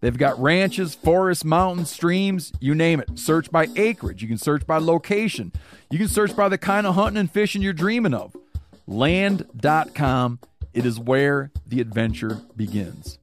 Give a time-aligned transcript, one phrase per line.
[0.00, 3.18] They've got ranches, forests, mountains, streams, you name it.
[3.18, 4.22] Search by acreage.
[4.22, 5.52] You can search by location.
[5.90, 8.36] You can search by the kind of hunting and fishing you're dreaming of.
[8.86, 10.38] Land.com.
[10.72, 13.18] It is where the adventure begins.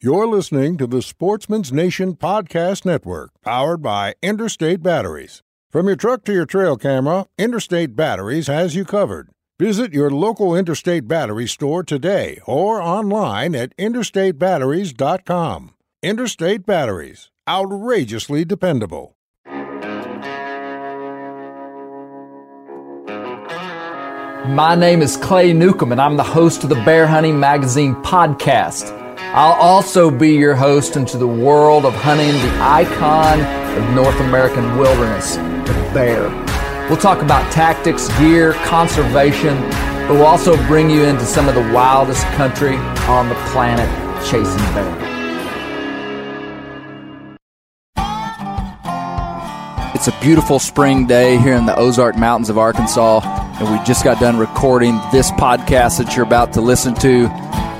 [0.00, 5.42] You're listening to the Sportsman's Nation Podcast Network, powered by Interstate Batteries.
[5.70, 9.28] From your truck to your trail camera, Interstate Batteries has you covered.
[9.60, 15.74] Visit your local Interstate Battery store today or online at interstatebatteries.com.
[16.00, 19.16] Interstate Batteries, outrageously dependable.
[24.46, 28.92] My name is Clay Newcomb, and I'm the host of the Bear Hunting Magazine podcast.
[29.34, 33.40] I'll also be your host into the world of hunting the icon
[33.76, 36.47] of North American wilderness, the bear.
[36.88, 39.60] We'll talk about tactics, gear, conservation,
[40.08, 42.76] but we'll also bring you into some of the wildest country
[43.06, 43.86] on the planet
[44.24, 45.08] chasing bear.
[49.94, 53.20] It's a beautiful spring day here in the Ozark Mountains of Arkansas,
[53.60, 57.28] and we just got done recording this podcast that you're about to listen to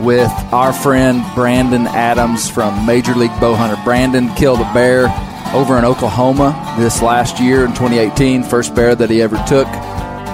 [0.00, 3.82] with our friend Brandon Adams from Major League Bowhunter.
[3.84, 5.08] Brandon killed a bear
[5.54, 9.68] over in Oklahoma this last year in 2018, first bear that he ever took.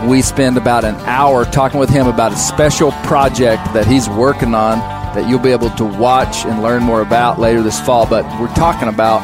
[0.09, 4.55] We spend about an hour talking with him about a special project that he's working
[4.55, 4.79] on
[5.15, 8.07] that you'll be able to watch and learn more about later this fall.
[8.07, 9.23] But we're talking about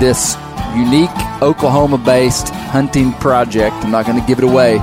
[0.00, 0.36] this
[0.76, 1.10] unique
[1.42, 3.76] Oklahoma based hunting project.
[3.76, 4.78] I'm not going to give it away,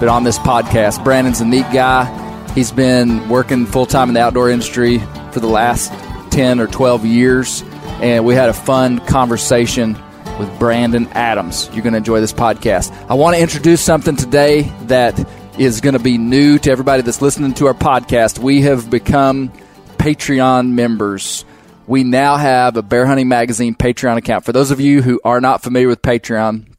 [0.00, 2.06] but on this podcast, Brandon's a neat guy.
[2.54, 4.98] He's been working full time in the outdoor industry
[5.30, 5.92] for the last
[6.32, 7.62] 10 or 12 years,
[8.00, 9.96] and we had a fun conversation
[10.38, 11.68] with Brandon Adams.
[11.72, 12.92] You're going to enjoy this podcast.
[13.08, 15.28] I want to introduce something today that
[15.58, 18.38] is going to be new to everybody that's listening to our podcast.
[18.38, 19.50] We have become
[19.98, 21.44] Patreon members
[21.90, 24.44] we now have a Bear Hunting Magazine Patreon account.
[24.44, 26.72] For those of you who are not familiar with Patreon,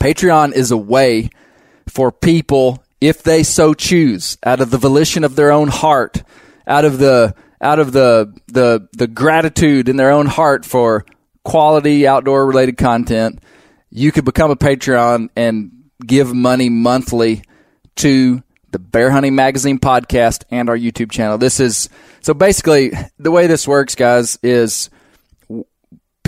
[0.00, 1.28] Patreon is a way
[1.86, 6.22] for people, if they so choose, out of the volition of their own heart,
[6.66, 11.04] out of the out of the the the gratitude in their own heart for
[11.44, 13.40] quality outdoor related content,
[13.90, 15.70] you could become a Patreon and
[16.06, 17.42] give money monthly
[17.96, 21.38] to the Bear Hunting Magazine podcast and our YouTube channel.
[21.38, 21.88] This is
[22.20, 24.90] so basically, the way this works, guys, is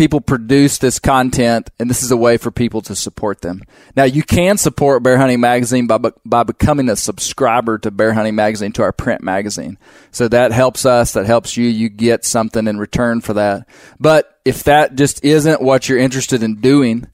[0.01, 3.61] people produce this content, and this is a way for people to support them.
[3.95, 8.35] Now, you can support Bear Hunting Magazine by by becoming a subscriber to Bear Hunting
[8.35, 9.77] Magazine to our print magazine.
[10.11, 11.13] So that helps us.
[11.13, 11.69] That helps you.
[11.69, 13.69] You get something in return for that.
[13.99, 17.07] But if that just isn't what you're interested in doing,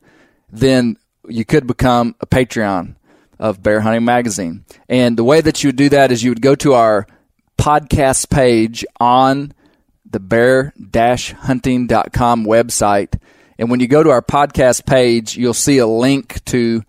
[0.52, 0.96] then
[1.28, 2.94] you could become a Patreon
[3.40, 4.64] of Bear Hunting Magazine.
[4.88, 7.08] And the way that you would do that is you would go to our
[7.58, 9.54] podcast page on
[10.10, 13.18] the bear-hunting.com website.
[13.58, 16.82] And when you go to our podcast page, you'll see a link to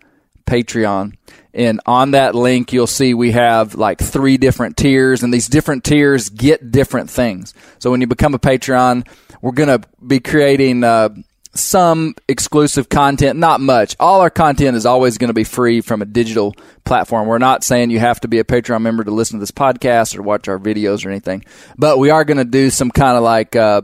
[0.46, 1.14] Patreon.
[1.54, 5.84] And on that link, you'll see we have like three different tiers, and these different
[5.84, 7.54] tiers get different things.
[7.78, 9.08] So when you become a Patreon,
[9.40, 11.08] we're going to be creating uh,
[11.54, 13.96] some exclusive content, not much.
[13.98, 16.54] All our content is always going to be free from a digital
[16.84, 17.26] platform.
[17.26, 20.16] We're not saying you have to be a Patreon member to listen to this podcast
[20.16, 21.44] or watch our videos or anything,
[21.76, 23.82] but we are going to do some kind of like uh,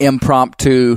[0.00, 0.96] impromptu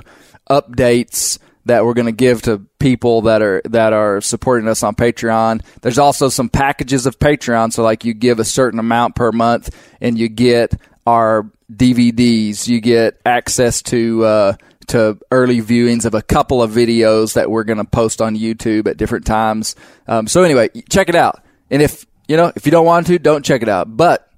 [0.50, 4.95] updates that we're going to give to people that are that are supporting us on
[4.95, 5.63] Patreon.
[5.81, 9.75] There's also some packages of Patreon, so like you give a certain amount per month,
[10.00, 12.68] and you get our DVDs.
[12.68, 14.54] You get access to uh,
[14.87, 18.87] to early viewings of a couple of videos that we're going to post on YouTube
[18.87, 19.75] at different times.
[20.07, 21.43] Um, so anyway, check it out.
[21.69, 23.95] And if you know if you don't want to, don't check it out.
[23.95, 24.29] But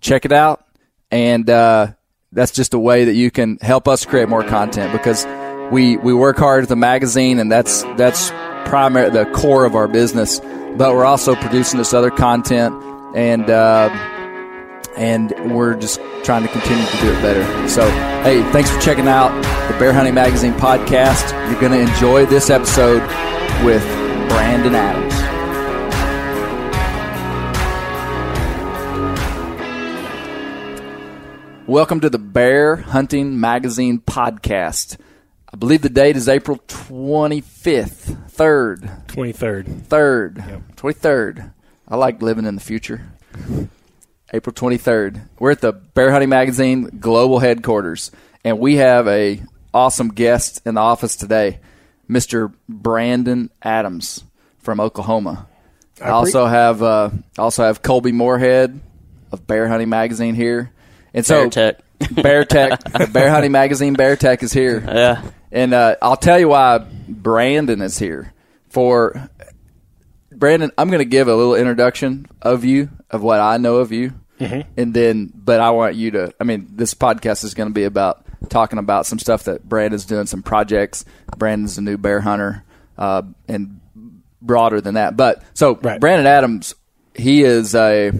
[0.00, 0.66] check it out,
[1.10, 1.88] and uh,
[2.32, 5.26] that's just a way that you can help us create more content because
[5.70, 8.30] we we work hard at the magazine, and that's that's
[8.68, 10.40] primary the core of our business.
[10.40, 12.74] But we're also producing this other content,
[13.14, 13.88] and uh,
[14.96, 17.68] and we're just trying to continue to do it better.
[17.68, 17.88] So,
[18.22, 19.30] hey, thanks for checking out
[19.70, 21.30] the Bear Hunting Magazine podcast.
[21.50, 23.02] You're going to enjoy this episode
[23.64, 23.82] with
[24.28, 25.14] Brandon Adams.
[31.66, 34.98] Welcome to the Bear Hunting Magazine podcast.
[35.52, 39.82] I believe the date is April 25th, 3rd, 23rd.
[39.82, 41.52] 3rd, 23rd.
[41.86, 43.02] I like living in the future.
[44.32, 45.22] April 23rd.
[45.38, 48.10] We're at the Bear Hunting Magazine global headquarters,
[48.44, 49.42] and we have a
[49.72, 51.60] awesome guest in the office today,
[52.08, 52.52] Mr.
[52.68, 54.24] Brandon Adams
[54.58, 55.46] from Oklahoma.
[56.02, 58.78] I also have uh, also have Colby Moorhead
[59.32, 60.72] of Bear Hunting Magazine here,
[61.14, 61.80] and so Bear Tech.
[62.22, 64.84] Bear Tech, the Bear Hunting Magazine Bear Tech is here.
[64.86, 65.22] Yeah.
[65.50, 66.78] And uh, I'll tell you why
[67.08, 68.32] Brandon is here.
[68.68, 69.28] For
[70.30, 73.92] Brandon, I'm going to give a little introduction of you, of what I know of
[73.92, 74.12] you.
[74.76, 77.84] And then, but I want you to, I mean, this podcast is going to be
[77.84, 81.04] about talking about some stuff that Brandon's doing, some projects.
[81.36, 82.64] Brandon's a new bear hunter,
[82.96, 83.80] uh, and
[84.40, 85.16] broader than that.
[85.16, 86.00] But so, Right.
[86.00, 86.74] Brandon Adams,
[87.14, 88.12] he is a,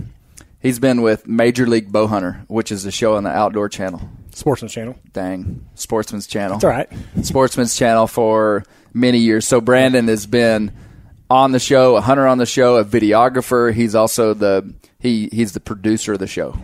[0.61, 4.00] he's been with Major League Bow Hunter, which is a show on the Outdoor Channel.
[4.34, 4.96] Sportsman's Channel.
[5.12, 6.56] Dang, Sportsman's Channel.
[6.56, 6.88] It's all right.
[7.23, 9.46] Sportsman's Channel for many years.
[9.46, 10.73] So Brandon has been
[11.31, 13.73] on the show, a hunter on the show, a videographer.
[13.73, 16.56] He's also the he he's the producer of the show.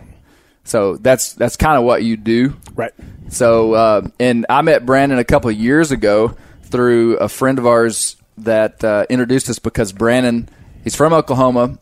[0.63, 2.57] So that's that's kind of what you do.
[2.75, 2.93] Right.
[3.29, 7.65] So uh, and I met Brandon a couple of years ago through a friend of
[7.65, 10.49] ours that uh, introduced us because Brandon
[10.83, 11.79] he's from Oklahoma,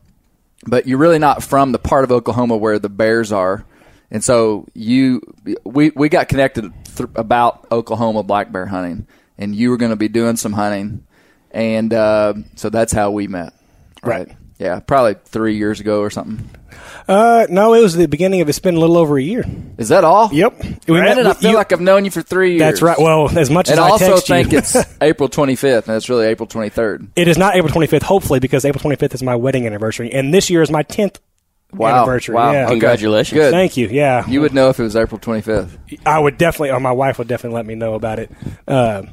[0.65, 3.65] but you're really not from the part of Oklahoma where the bears are.
[4.11, 5.21] And so you
[5.63, 9.07] we we got connected th- about Oklahoma black bear hunting,
[9.37, 11.07] and you were going to be doing some hunting,
[11.49, 13.53] and uh, so that's how we met.
[14.03, 14.35] Right.
[14.63, 16.49] Yeah, probably three years ago or something.
[17.07, 19.43] Uh, no, it was the beginning of it's been a little over a year.
[19.77, 20.33] Is that all?
[20.33, 20.63] Yep.
[20.87, 22.59] We Brandon, met- I feel you- like I've known you for three years.
[22.59, 22.97] That's right.
[22.97, 25.97] Well, as much as and I I also text think you, it's April 25th, and
[25.97, 27.09] it's really April 23rd.
[27.17, 28.03] it is not April 25th.
[28.03, 31.17] Hopefully, because April 25th is my wedding anniversary, and this year is my 10th
[31.73, 31.97] Wow.
[31.97, 32.35] anniversary.
[32.35, 32.51] Wow.
[32.53, 32.67] Yeah.
[32.67, 33.37] Congratulations.
[33.37, 33.51] Good.
[33.51, 33.87] Thank you.
[33.89, 34.25] Yeah.
[34.29, 35.71] You would know if it was April 25th.
[36.05, 38.31] I would definitely, or my wife would definitely let me know about it.
[38.67, 39.03] Uh,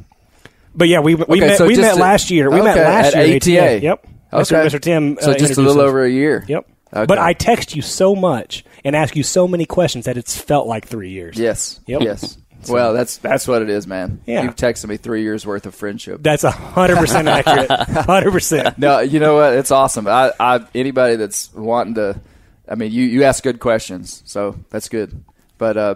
[0.74, 2.48] but yeah, we we Okay, met so we met to- last year.
[2.50, 3.80] We met okay, last at year ATA.
[3.82, 4.06] Yep.
[4.32, 4.52] Mr.
[4.52, 4.76] Okay.
[4.76, 4.80] Mr.
[4.80, 5.18] Tim.
[5.20, 5.88] So uh, just a little us.
[5.88, 6.44] over a year.
[6.46, 6.68] Yep.
[6.92, 7.06] Okay.
[7.06, 10.66] But I text you so much and ask you so many questions that it's felt
[10.66, 11.38] like three years.
[11.38, 11.80] Yes.
[11.86, 12.02] Yep.
[12.02, 12.36] Yes.
[12.68, 14.20] Well, that's that's what it is, man.
[14.26, 14.42] Yeah.
[14.42, 16.22] You've texted me three years worth of friendship.
[16.22, 17.70] That's a hundred percent accurate.
[17.70, 18.76] Hundred percent.
[18.76, 19.54] No, you know what?
[19.54, 20.06] It's awesome.
[20.06, 22.20] I, I anybody that's wanting to,
[22.68, 25.24] I mean, you you ask good questions, so that's good.
[25.56, 25.94] But uh,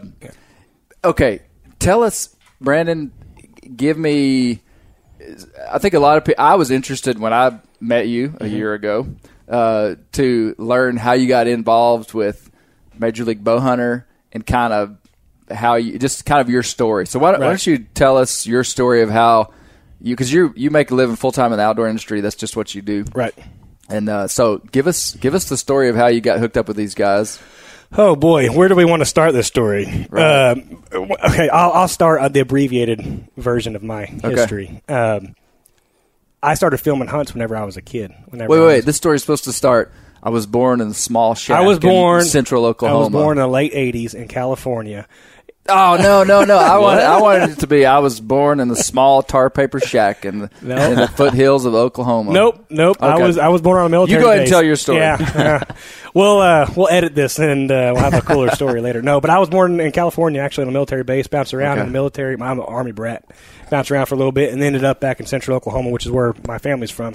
[1.05, 1.41] okay,
[1.79, 3.13] tell us, Brandon.
[3.77, 4.61] Give me.
[5.71, 6.43] I think a lot of people.
[6.43, 9.07] I was interested when I met you a year ago
[9.49, 12.51] uh, to learn how you got involved with
[12.99, 14.97] Major League Bow Hunter and kind of
[15.51, 17.07] how you just kind of your story.
[17.07, 19.53] So why, don't- why don't you tell us your story of how
[20.01, 22.21] you because you you make a living full time in the outdoor industry.
[22.21, 23.05] That's just what you do.
[23.15, 23.35] Right.
[23.89, 26.67] And uh, so give us give us the story of how you got hooked up
[26.69, 27.39] with these guys.
[27.97, 30.07] Oh boy, where do we want to start this story?
[30.11, 30.51] Right.
[30.53, 34.83] Um, okay, I'll, I'll start on the abbreviated version of my history.
[34.89, 35.35] Um,
[36.45, 38.13] I started filming hunts whenever I was a kid.
[38.29, 38.77] Whenever Wait, wait.
[38.77, 39.93] was- This story's supposed to start.
[40.23, 41.59] I was born in a small shack.
[41.61, 42.99] I was born in central Oklahoma.
[42.99, 45.07] I was born in the late '80s in California.
[45.67, 46.59] Oh no, no, no!
[46.59, 47.87] I wanted, I wanted it to be.
[47.87, 50.77] I was born in a small tar paper shack in the, No.
[50.77, 52.33] in the foothills of Oklahoma.
[52.33, 52.99] Nope, nope.
[53.01, 54.19] I was I was born on a military.
[54.21, 54.99] You go ahead and tell your story.
[54.99, 55.63] Yeah,
[56.15, 59.01] we'll uh, we'll edit this and uh, we'll have a cooler story later.
[59.01, 61.27] No, but I was born in California, actually on a military base.
[61.29, 61.81] Bounced around Okay.
[61.83, 62.35] in the military.
[62.35, 63.25] I'm an army brat.
[63.71, 66.13] Bounced around for a little bit and ended up back in central Oklahoma, which is
[66.13, 67.15] where my family's from.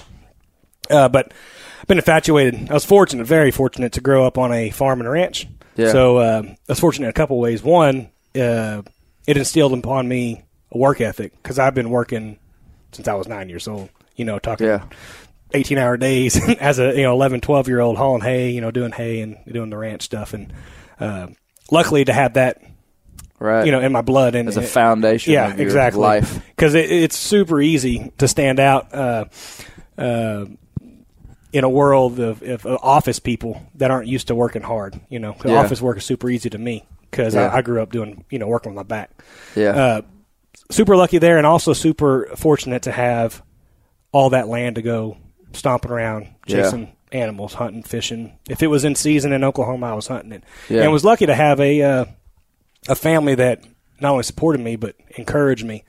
[0.90, 1.34] Uh, but
[1.82, 2.70] I've been infatuated.
[2.70, 5.48] I was fortunate, very fortunate, to grow up on a farm and a ranch.
[5.76, 5.92] Yeah.
[5.92, 7.62] So uh, I was fortunate in a couple ways.
[7.64, 8.82] One, uh,
[9.28, 12.40] it instilled upon me a work ethic because I've been working
[12.92, 13.90] since I was nine years old.
[14.16, 14.84] You know, talking Yeah.
[15.54, 18.70] 18 hour days as a you know 11 12 year old hauling hay you know
[18.70, 20.54] doing hay and doing the ranch stuff and
[21.00, 21.26] uh,
[21.72, 22.62] luckily to have that
[23.40, 23.66] Right.
[23.66, 26.02] you know, in my blood and As a foundation Yeah, of your exactly.
[26.02, 26.42] life.
[26.56, 28.94] because it, it's super easy to stand out.
[28.94, 29.26] Uh,
[29.98, 30.46] uh,
[31.52, 35.36] in a world of, of office people that aren't used to working hard, you know,
[35.44, 35.56] Yeah.
[35.56, 37.48] office work is super easy to me because Yeah.
[37.48, 39.10] I, I grew up doing, you know, working with my back
[39.56, 39.70] Yeah.
[39.72, 40.02] uh,
[40.70, 43.42] super lucky there, and also super fortunate to have
[44.12, 45.18] all that land to go
[45.54, 46.64] stomping around, Yeah.
[46.64, 48.34] chasing animals, hunting, fishing.
[48.48, 50.84] If it was in season in Oklahoma, I was hunting it, Yeah.
[50.84, 52.06] and was lucky to have a uh,
[52.90, 53.64] a family that
[54.02, 55.84] not only supported me but encouraged me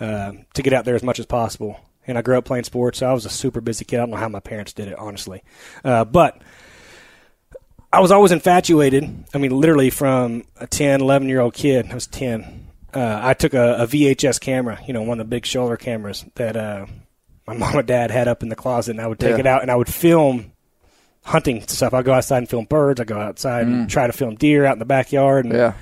[0.00, 1.78] uh, to get out there as much as possible.
[2.06, 3.96] And I grew up playing sports, so I was a super busy kid.
[3.96, 5.42] I don't know how my parents did it, honestly,
[5.84, 6.40] uh, but.
[7.92, 9.24] I was always infatuated.
[9.32, 11.86] I mean, literally from a 10, 11 year old kid.
[11.90, 12.66] I was 10.
[12.92, 16.24] Uh, I took a, a VHS camera, you know, one of the big shoulder cameras
[16.34, 16.86] that uh,
[17.46, 19.38] my mom and dad had up in the closet, and I would take Yeah.
[19.38, 20.52] it out and I would film
[21.24, 21.94] hunting stuff.
[21.94, 23.00] I'd go outside and film birds.
[23.00, 25.46] I'd go outside and try to film deer out in the backyard.
[25.46, 25.72] And, yeah.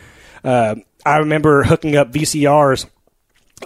[0.44, 2.86] Uh, I remember hooking up VCRs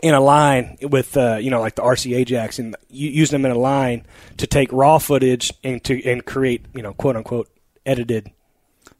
[0.02, 3.56] in a line with, uh, you know, like the RCA jacks and using them in
[3.56, 4.06] a line
[4.36, 7.48] to take raw footage and to and create, you know, quote unquote
[7.86, 8.30] edited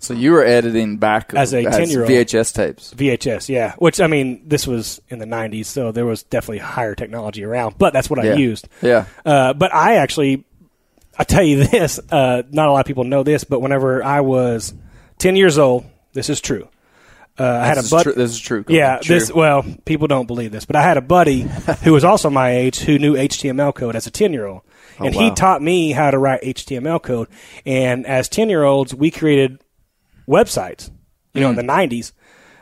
[0.01, 2.11] So you were editing back As a 10-year-old.
[2.11, 2.95] VHS tapes.
[2.95, 3.75] VHS, yeah.
[3.79, 7.77] Which I mean, this was in the '90s, so there was definitely higher technology around.
[7.79, 8.33] But that's what Yeah.
[8.33, 8.69] I used.
[8.83, 9.05] Yeah.
[9.25, 10.45] Uh, but I actually,
[11.19, 12.01] I tell you this.
[12.11, 14.73] Uh, not a lot of people know this, but whenever I was
[15.19, 16.69] 10 years old, this is true.
[17.39, 18.13] Uh, I had a buddy.
[18.13, 18.65] this is true.
[18.69, 19.19] Yeah, True.
[19.19, 19.33] this.
[19.33, 21.43] Well, people don't believe this, but I had a buddy
[21.85, 24.63] who was also my age who knew HTML code as a 10 year old,
[24.99, 25.35] and he Oh, wow.
[25.35, 27.29] taught me how to write HTML code.
[27.65, 29.63] And as 10 year olds, we created
[30.29, 30.91] websites.
[31.35, 32.13] You know, in the 90s,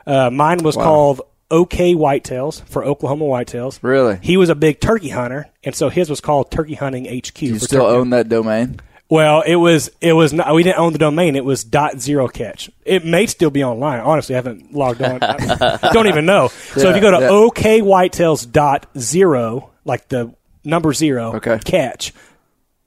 [0.07, 0.77] uh, mine was.
[0.77, 0.85] Wow.
[0.85, 3.79] called OK Whitetails for Oklahoma Whitetails.
[3.81, 4.19] Really?
[4.21, 7.41] He was a big turkey hunter, and so his was called Turkey Hunting HQ.
[7.41, 8.81] You still turkey- own that domain?
[9.09, 11.37] Well, it was it was not, we didn't own the domain.
[11.37, 12.69] It was dot zero catch.
[12.85, 14.01] It may still be online.
[14.01, 15.23] Honestly, I haven't logged on.
[15.23, 16.49] I don't even know.
[16.49, 20.35] so if you go to Yeah, okwhitetails dot zero, like the
[20.65, 21.61] number zero Okay.
[21.65, 22.13] catch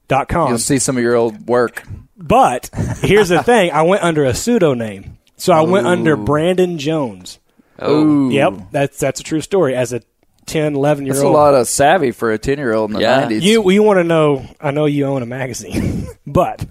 [0.09, 0.49] dot com.
[0.49, 1.83] You'll see some of your old work.
[2.17, 2.69] But
[3.01, 7.39] here's the thing: I went under a pseudonym, so I went under Brandon Jones.
[7.81, 9.73] Oh, Yep, that's that's a true story.
[9.73, 10.01] As a
[10.49, 13.01] 10, 11 year That's a lot of savvy for a 10 year old in the
[13.01, 13.25] Yeah.
[13.27, 13.41] 90s.
[13.41, 14.45] You you want to know?
[14.59, 16.65] I know you own a magazine, but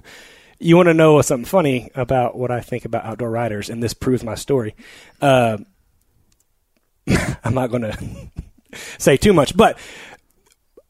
[0.58, 3.94] you want to know something funny about what I think about outdoor riders, and this
[3.94, 4.75] proves my story.
[5.20, 5.58] Uh,
[7.44, 7.99] I'm not going to
[8.99, 9.78] say too much, but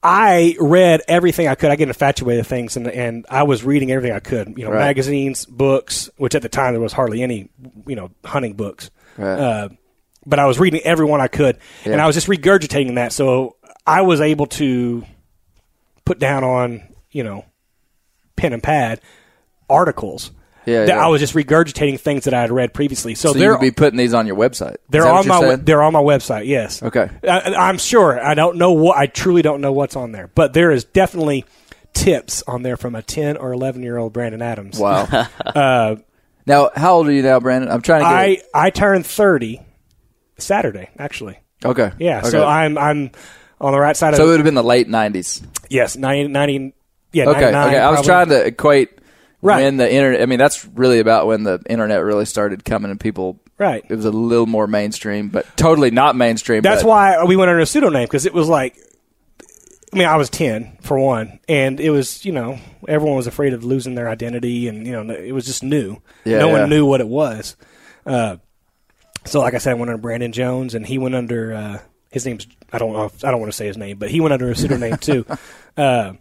[0.02, 1.70] I read everything I could.
[1.70, 4.54] I get infatuated with things, and and I was reading everything I could.
[4.56, 4.78] You know, Right.
[4.86, 7.50] magazines, books, which at the time there was hardly any.
[7.86, 8.90] You know, hunting books.
[9.16, 9.38] Right.
[9.38, 9.68] Uh,
[10.28, 13.12] but I was reading every one I could, and I was just regurgitating that.
[13.12, 13.56] So
[13.86, 15.04] I was able to
[16.04, 17.44] put down on you know
[18.36, 19.00] pen and pad
[19.68, 20.30] articles.
[20.66, 21.04] Yeah, that yeah.
[21.04, 23.14] I was just regurgitating things that I had read previously.
[23.14, 24.76] So, so could be putting these on your website.
[24.90, 25.64] They're on my saying?
[25.64, 26.46] they're on my website.
[26.46, 26.82] Yes.
[26.82, 27.08] Okay.
[27.26, 28.22] I, I'm sure.
[28.22, 28.98] I don't know what.
[28.98, 31.46] I truly don't know what's on there, but there is definitely
[31.94, 34.78] tips on there from a 10 or 11 year old Brandon Adams.
[34.78, 35.06] Wow.
[35.46, 35.96] Uh,
[36.46, 37.70] now, how old are you now, Brandon?
[37.70, 38.04] I'm trying to
[38.36, 38.46] get.
[38.54, 39.60] I I turned 30
[40.38, 41.38] Saturday actually.
[41.64, 41.92] okay.
[41.98, 42.20] Yeah.
[42.20, 42.30] Okay.
[42.30, 43.10] So I'm I'm
[43.60, 45.44] on the right side So it would have been the late 90s.
[45.68, 46.72] yes 90, 90
[47.12, 47.40] yeah Okay.
[47.50, 47.78] 99 Okay.
[47.78, 48.90] I was trying to equate
[49.40, 49.62] Right.
[49.62, 50.20] when the internet.
[50.20, 53.38] I mean, that's really about when the internet really started coming and people.
[53.56, 53.84] right.
[53.88, 56.62] It was a little more mainstream, but totally not mainstream.
[56.62, 58.76] That's but- why we went under a pseudonym because it was like,
[59.92, 63.52] I mean, I was ten for one, and it was you know everyone was afraid
[63.54, 65.98] of losing their identity, and you know it was just new.
[66.24, 66.60] Yeah, no yeah.
[66.60, 67.56] one knew what it was.
[68.04, 68.36] Uh,
[69.28, 71.78] so, like I said, I went under Brandon Jones, and he went under uh,
[72.10, 74.20] his name's I don't know if, I don't want to say his name, but he
[74.20, 75.24] went under a pseudonym too.
[75.76, 76.14] Uh,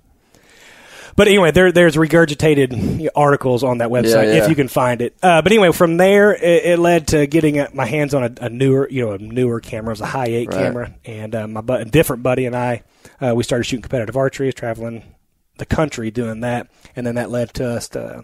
[1.15, 4.43] but anyway, there there's regurgitated articles on that website Yeah, yeah.
[4.43, 5.15] if you can find it.
[5.23, 8.49] Uh, but anyway, from there it, it led to getting my hands on a, a
[8.49, 10.49] newer, you know, a newer camera, it was a Hi8 Right.
[10.55, 12.83] camera, and uh, my bu- a different buddy and I,
[13.19, 15.03] uh, we started shooting competitive archery, traveling
[15.57, 18.23] the country doing that, and then that led to us to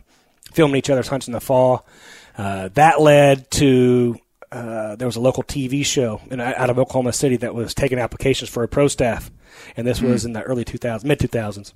[0.54, 1.88] filming each other's hunts in the fall.
[2.38, 4.18] Uh, that led to
[4.54, 7.98] uh, there was a local TV show in, out of Oklahoma City that was taking
[8.00, 9.32] applications for a pro staff,
[9.76, 10.08] and this Hmm.
[10.10, 11.74] was in the early 2000s, mid 2000s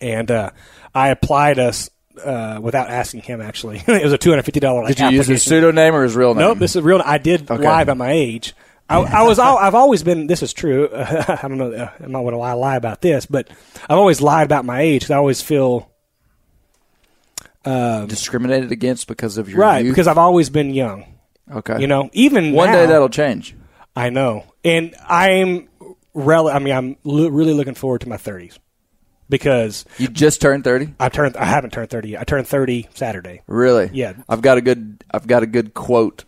[0.00, 0.50] and uh,
[0.94, 1.88] I applied us
[2.22, 3.40] uh, without asking him.
[3.40, 4.88] Actually, it was a two hundred fifty dollars.
[4.88, 6.40] Did you use his pseudonym or his real name?
[6.40, 7.00] Nope, this is real.
[7.04, 7.62] I did Okay.
[7.62, 8.52] lie about my age.
[8.90, 9.38] I, I was.
[9.38, 10.26] al- I've always been.
[10.26, 10.88] This is true.
[10.94, 11.72] I don't know.
[11.72, 13.48] uh, I'm not going to lie, lie about this, but
[13.88, 15.02] I've always lied about my age.
[15.02, 15.90] 'cause I always feel
[17.64, 19.92] discriminated against because of your right youth?
[19.94, 21.04] because I've always been young.
[21.50, 21.80] Okay.
[21.80, 23.54] You know, even one now- day that'll change.
[23.94, 25.68] I know, and I'm.
[26.14, 28.58] Rel- I mean, I'm lo- really looking forward to my 30s
[29.28, 30.94] because You just turned thirty.
[30.98, 31.36] I turned.
[31.36, 32.20] I haven't turned 30 yet.
[32.20, 33.42] I turned 30 Saturday.
[33.46, 33.90] Really?
[33.92, 34.14] Yeah.
[34.28, 35.04] I've got a good.
[35.10, 36.24] I've got a good quote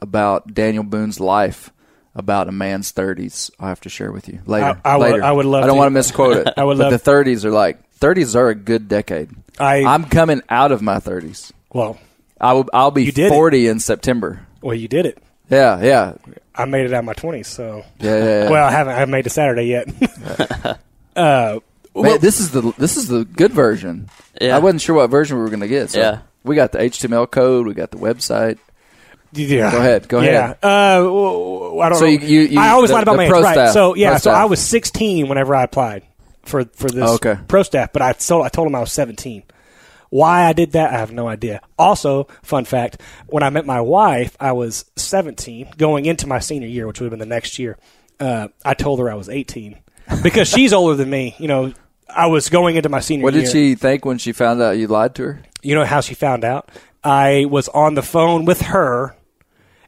[0.00, 1.70] about Daniel Boone's life
[2.14, 3.50] about a man's 30s.
[3.60, 4.80] I'll have to share with you later.
[4.84, 5.78] I- I would- I would love I don't to.
[5.78, 6.54] want to misquote it.
[6.56, 9.30] I would love- the 30s are like 30s are a good decade.
[9.60, 11.52] I I'm coming out of my 30s.
[11.72, 11.98] well,
[12.40, 12.66] I will.
[12.72, 13.30] I'll be You did it.
[13.30, 14.46] 40 in September.
[14.62, 15.18] Well, you did it.
[15.50, 16.14] Yeah, yeah,
[16.54, 18.24] I made it out of my twenties, so yeah, yeah.
[18.44, 18.50] yeah.
[18.50, 18.94] well, I haven't.
[18.94, 19.88] I haven't made it Saturday yet.
[21.16, 21.58] uh,
[21.94, 24.08] Man, this is the this is the good version.
[24.40, 24.56] Yeah.
[24.56, 25.90] I wasn't sure what version we were going to get.
[25.90, 26.18] So Yeah.
[26.44, 27.66] we got the HTML code.
[27.66, 28.58] We got the website.
[29.32, 29.70] yeah.
[29.72, 30.30] Go ahead, go yeah.
[30.30, 30.58] ahead.
[30.62, 32.10] Uh, w- I don't So know.
[32.12, 33.52] you- you- you- I always the- lied about the my age, right?
[33.54, 33.72] staff.
[33.72, 36.04] So yeah, Pro so I was 16 whenever I applied
[36.44, 37.38] for for this Oh, okay.
[37.48, 39.42] pro staff, but I told I told him I was 17.
[40.10, 41.60] Why I did that, I have no idea.
[41.78, 46.68] Also, fun fact: when I met my wife, I was 17, going into my senior
[46.68, 47.78] year, which would have been the next year.
[48.18, 49.78] Uh, I told her I was 18
[50.22, 51.34] because she's older than me.
[51.38, 51.72] You know,
[52.08, 53.24] I was going into my senior year.
[53.24, 53.44] What year.
[53.44, 55.42] did she think when she found out you lied to her?
[55.62, 56.70] You know how she found out?
[57.02, 59.16] I was on the phone with her,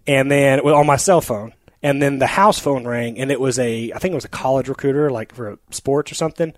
[0.06, 1.52] and then well, on my cell phone,
[1.82, 4.28] and then the house phone rang, and it was a I think it was a
[4.28, 6.48] college recruiter, like for sports or something.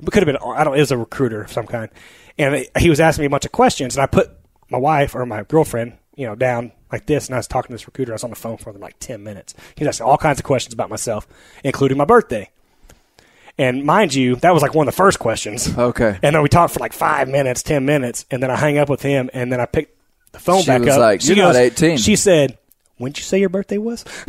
[0.00, 0.76] It could have been I don't.
[0.76, 1.90] It was a recruiter of some kind,
[2.38, 4.30] and he was asking me a bunch of questions, and I put
[4.70, 7.74] my wife or my girlfriend, you know, down like this, and I was talking to
[7.74, 8.12] this recruiter.
[8.12, 9.54] I was on the phone for them like ten minutes.
[9.76, 11.26] He was asking all kinds of questions about myself,
[11.64, 12.50] including my birthday.
[13.58, 15.76] And mind you, that was like one of the first questions.
[15.78, 16.18] Okay.
[16.22, 18.90] And then we talked for like five minutes, ten minutes, and then I hang up
[18.90, 19.96] with him, and then I picked
[20.32, 21.00] the phone She back was up.
[21.00, 22.58] like, She "You're not goes- 18." She said,
[22.98, 24.02] "When did you say your birthday was?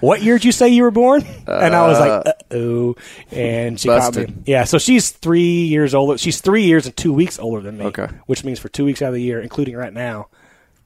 [0.00, 2.96] what year did you say you were born?" and I was like, "Uh oh,"
[3.30, 4.26] and she caught me.
[4.46, 6.18] Yeah, so she's three years older.
[6.18, 7.86] She's three years and two weeks older than me.
[7.86, 8.08] Okay.
[8.26, 10.28] which means for two weeks out of the year, including right now,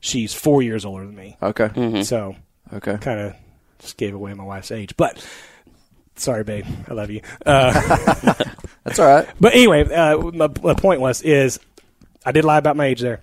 [0.01, 1.37] she's four years older than me.
[1.43, 1.69] Okay.
[1.69, 2.03] Mm-hmm.
[2.03, 2.37] So
[2.73, 2.97] Okay.
[2.99, 3.35] kind of
[3.81, 5.25] just gave away my wife's age, but.
[6.15, 6.67] Sorry, babe.
[6.91, 7.23] I love you.
[7.45, 7.73] Uh,
[8.85, 9.27] That's all right.
[9.41, 11.59] but anyway, uh, my, my point was is
[12.25, 13.23] I did lie about my age there,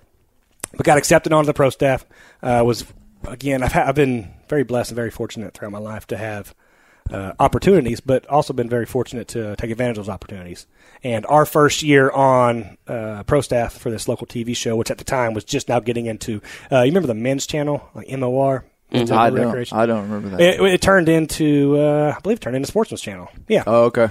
[0.72, 2.04] but got accepted onto the pro staff.
[2.42, 2.84] Uh, was
[3.26, 6.54] again I've ha- I've been very blessed and very fortunate throughout my life to have
[7.12, 10.66] uh, opportunities, but also been very fortunate to take advantage of those opportunities.
[11.02, 14.98] And our first year on uh, pro staff for this local TV show, which at
[14.98, 16.40] the time was just now getting into,
[16.70, 18.64] uh, you remember the men's channel, like MOR.
[18.92, 19.72] Men's I don't.
[19.72, 20.40] I don't remember that.
[20.40, 23.28] It, it turned into, uh, I believe, it turned into Sportsman's Channel.
[23.48, 24.08] Yeah oh, okay.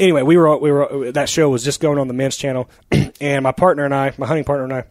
[0.00, 2.68] anyway, we were we were that show was just going on the men's channel,
[3.20, 4.84] and my partner and I, my hunting partner and I,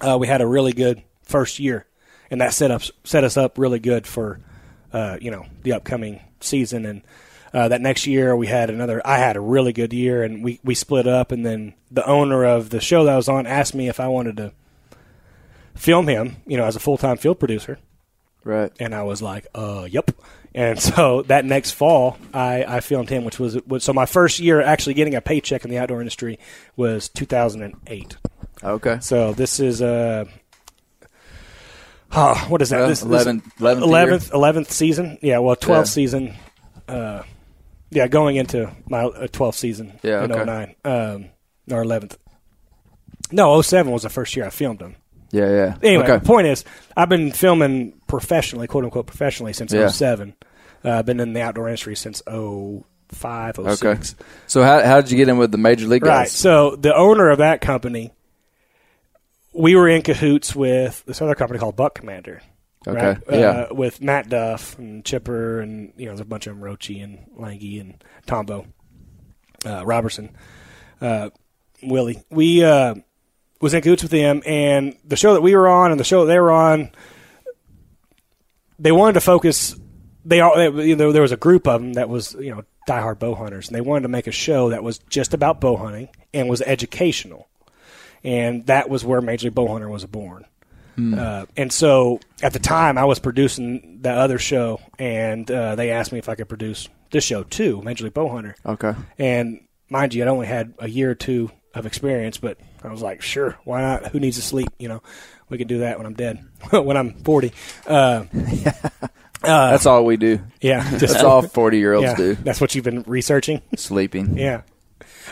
[0.00, 1.86] uh, we had a really good first year,
[2.30, 4.40] and that set up set us up really good for,
[4.92, 6.86] uh, you know, the upcoming season.
[6.86, 7.02] And
[7.52, 9.00] uh, that next year we had another.
[9.04, 11.32] I had a really good year, and we we split up.
[11.32, 14.08] And then the owner of the show that I was on asked me if I
[14.08, 14.52] wanted to
[15.74, 17.78] film him, you know, as a full time field producer.
[18.46, 18.72] Right.
[18.78, 20.12] And I was like, uh, yep.
[20.54, 24.38] And so that next fall, I, I filmed him, which was, was so my first
[24.38, 26.38] year actually getting a paycheck in the outdoor industry
[26.76, 28.16] was 2008.
[28.62, 28.98] Okay.
[29.00, 30.24] So this is uh,
[32.12, 32.86] oh, what is that?
[32.88, 34.18] This, 11 11th year.
[34.18, 35.18] 11th, 11th season.
[35.22, 35.82] Yeah, well, 12th Yeah.
[35.84, 36.34] season.
[36.88, 37.22] Uh,
[37.90, 40.44] yeah, going into my uh, 12th season Yeah, in okay.
[40.44, 40.74] 09.
[40.84, 41.26] Um,
[41.70, 42.16] or 11th.
[43.32, 44.96] No, 07 was the first year I filmed them.
[45.32, 45.50] Yeah.
[45.50, 45.76] Yeah.
[45.82, 46.18] Anyway, Okay.
[46.18, 46.64] the point is,
[46.96, 49.88] I've been filming professionally, quote unquote, professionally since Yeah.
[49.88, 50.34] 07.
[50.84, 53.82] Uh, I've been in the outdoor industry since 05, 06.
[53.84, 54.00] Okay.
[54.46, 56.08] So how how did you get in with the major league guys?
[56.18, 56.28] Right.
[56.28, 58.12] So the owner of that company,
[59.56, 62.42] we were in cahoots with this other company called Buck Commander.
[62.86, 63.18] Okay, Right?
[63.30, 63.48] yeah.
[63.70, 67.02] Uh, with Matt Duff and Chipper and you know there's a bunch of them, Rochi
[67.02, 68.66] and Langy and Tombo,
[69.64, 70.36] uh, Robertson,
[71.00, 71.30] uh,
[71.82, 72.22] Willie.
[72.30, 72.94] We uh,
[73.60, 76.24] was in cahoots with them, and the show that we were on and the show
[76.24, 76.90] that they were on,
[78.78, 79.74] they wanted to focus.
[80.24, 82.62] They all they, you know, there was a group of them that was you know
[82.88, 85.76] diehard bow hunters, and they wanted to make a show that was just about bow
[85.76, 87.48] hunting and was educational,
[88.26, 90.44] and that was where Major League Bow Hunter was born.
[90.98, 95.90] Uh, and so at the time, I was producing the other show, and uh, they
[95.90, 98.56] asked me if I could produce this show too, Major League Bow Hunter.
[98.64, 98.94] Okay.
[99.18, 99.60] And
[99.90, 103.20] mind you, I'd only had a year or two of experience, but I was like,
[103.20, 104.06] sure, why not?
[104.06, 104.68] Who needs to sleep?
[104.78, 105.02] You know,
[105.50, 107.52] we can do that when I'm dead, when I'm 40.
[107.86, 108.24] Uh,
[109.42, 110.40] That's all we do.
[110.62, 112.34] yeah, just That's all forty year olds yeah, do.
[112.36, 113.60] that's what you've been researching.
[113.76, 114.36] Sleeping.
[114.38, 114.62] Yeah.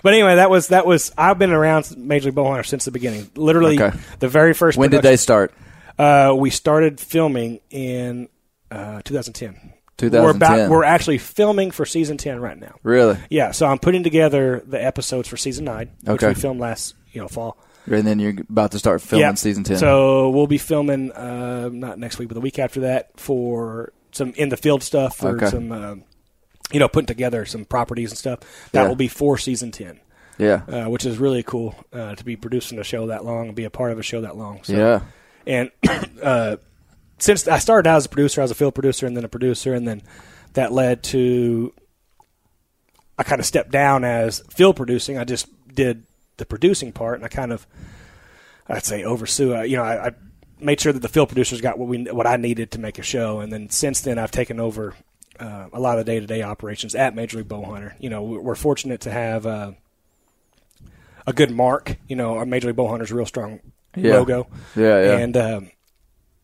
[0.02, 1.12] But anyway, that was that was.
[1.16, 3.30] I've been around Major League Bowhunter since the beginning.
[3.37, 3.96] Literally, Okay.
[4.18, 4.76] the very first.
[4.78, 5.52] When did they start?
[5.98, 8.28] Uh, we started filming in
[8.70, 9.72] uh, 2010.
[9.96, 10.22] 2010.
[10.24, 10.70] We're about.
[10.70, 12.74] We're actually filming for season 10 right now.
[12.83, 13.16] Really?
[13.30, 16.28] Yeah, so I'm putting together the episodes for season nine, which Okay.
[16.28, 17.57] we filmed last you know fall.
[17.87, 19.35] And then you're about to start filming Yeah.
[19.35, 19.76] season ten.
[19.76, 24.33] So we'll be filming uh, not next week, but the week after that for some
[24.37, 25.46] in the field stuff for Okay.
[25.50, 25.94] some, uh,
[26.72, 28.40] you know, putting together some properties and stuff.
[28.72, 28.88] That Yeah.
[28.88, 30.00] will be for season ten,
[30.38, 30.62] yeah.
[30.68, 33.64] uh, which is really cool uh, to be producing a show that long and be
[33.64, 34.62] a part of a show that long.
[34.64, 35.00] So yeah.
[35.46, 35.70] And
[36.22, 36.57] uh,
[37.18, 39.29] since I started out as a producer, I was a field producer and then a
[39.29, 40.03] producer, and then
[40.55, 41.72] that led to
[43.18, 45.18] I kind of stepped down as field producing.
[45.18, 46.05] I just did
[46.37, 47.66] the producing part, and I kind of
[48.68, 49.62] I'd say oversaw.
[49.62, 50.12] You know, I, I
[50.59, 53.03] made sure that the field producers got what we what I needed to make a
[53.03, 54.94] show, and then since then I've taken over
[55.40, 57.94] uh, a lot of day to day operations at Major League Bowhunter.
[57.99, 59.73] You know, we're we're fortunate to have uh,
[61.27, 61.97] a good mark.
[62.09, 63.61] You know, our Major League Bowhunter's real strong
[63.97, 64.14] Yeah.
[64.14, 64.47] logo.
[64.77, 65.18] Yeah, yeah.
[65.18, 65.70] And um,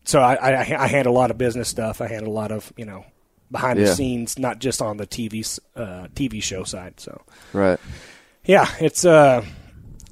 [0.03, 2.01] so I, I, I handle a lot of business stuff.
[2.01, 3.05] I handle a lot of you know
[3.51, 3.85] behind Yeah.
[3.85, 6.99] the scenes, not just on the TV uh, TV show side.
[6.99, 7.21] So
[7.53, 7.79] Right.
[8.45, 9.45] yeah, it's uh,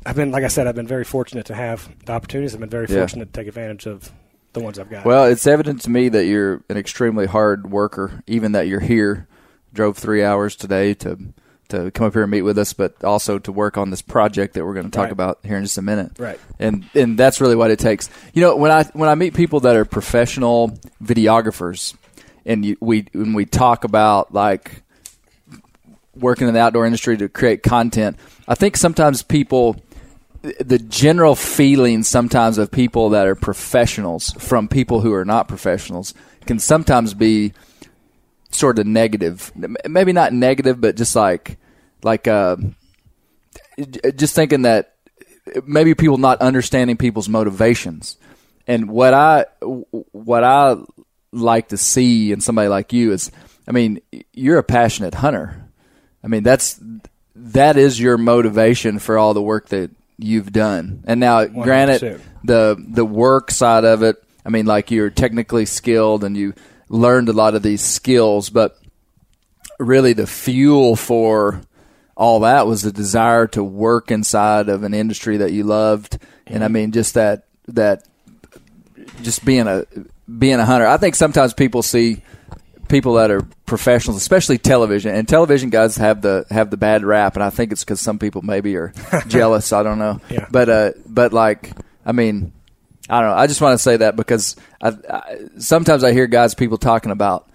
[0.06, 2.54] I've been like I said, I've been very fortunate to have the opportunities.
[2.54, 2.98] I've been very Yeah.
[2.98, 4.12] fortunate to take advantage of
[4.54, 5.06] the ones I've got.
[5.06, 9.28] Well, it's evident to me that you're an extremely hard worker, even that you're here.
[9.74, 11.18] Drove three hours today to
[11.70, 14.56] to come up here and meet with us, but also to work on this project
[14.56, 15.12] that we're going to talk Right.
[15.12, 16.14] about here in just a minute.
[16.18, 16.40] Right.
[16.58, 18.10] And and that's really what it takes.
[18.34, 20.70] You know, when I when I meet people that are professional
[21.04, 21.96] videographers,
[22.46, 24.82] and you, we when we talk about like
[26.16, 29.76] working in the outdoor industry to create content, I think sometimes people
[30.42, 36.14] the general feeling sometimes of people that are professionals from people who are not professionals
[36.46, 37.54] can sometimes be
[38.52, 39.52] sort of negative.
[39.86, 41.58] Maybe not negative, but just like
[42.04, 42.56] like uh,
[44.16, 44.96] just thinking that
[45.66, 48.18] maybe people not understanding people's motivations.
[48.68, 50.78] And what I what I
[51.32, 53.32] like to see in somebody like you is,
[53.68, 54.02] I mean,
[54.34, 55.66] you're a passionate hunter.
[56.24, 56.80] I mean, that's
[57.36, 61.04] that is your motivation for all the work that you've done.
[61.06, 62.22] And now, granted, 100%.
[62.44, 66.54] the the work side of it, I mean, like you're technically skilled and you
[66.90, 68.78] learned a lot of these skills, but
[69.80, 71.62] really the fuel for
[72.16, 76.20] all that was the desire to work inside of an industry that you loved.
[76.46, 78.04] And I mean, just that that
[79.22, 79.86] just being a
[80.38, 80.86] being a hunter.
[80.86, 82.22] I think sometimes people see
[82.90, 87.36] people that are professionals, especially television, and television guys have the have the bad rap,
[87.36, 88.92] and I think it's because some people maybe are
[89.28, 89.72] jealous.
[89.72, 90.48] I don't know, Yeah.
[90.52, 91.72] but uh, but like,
[92.06, 92.52] I mean,
[93.10, 93.36] I don't know.
[93.38, 97.12] I just want to say that because I, I, sometimes I hear guys, people talking
[97.12, 97.48] about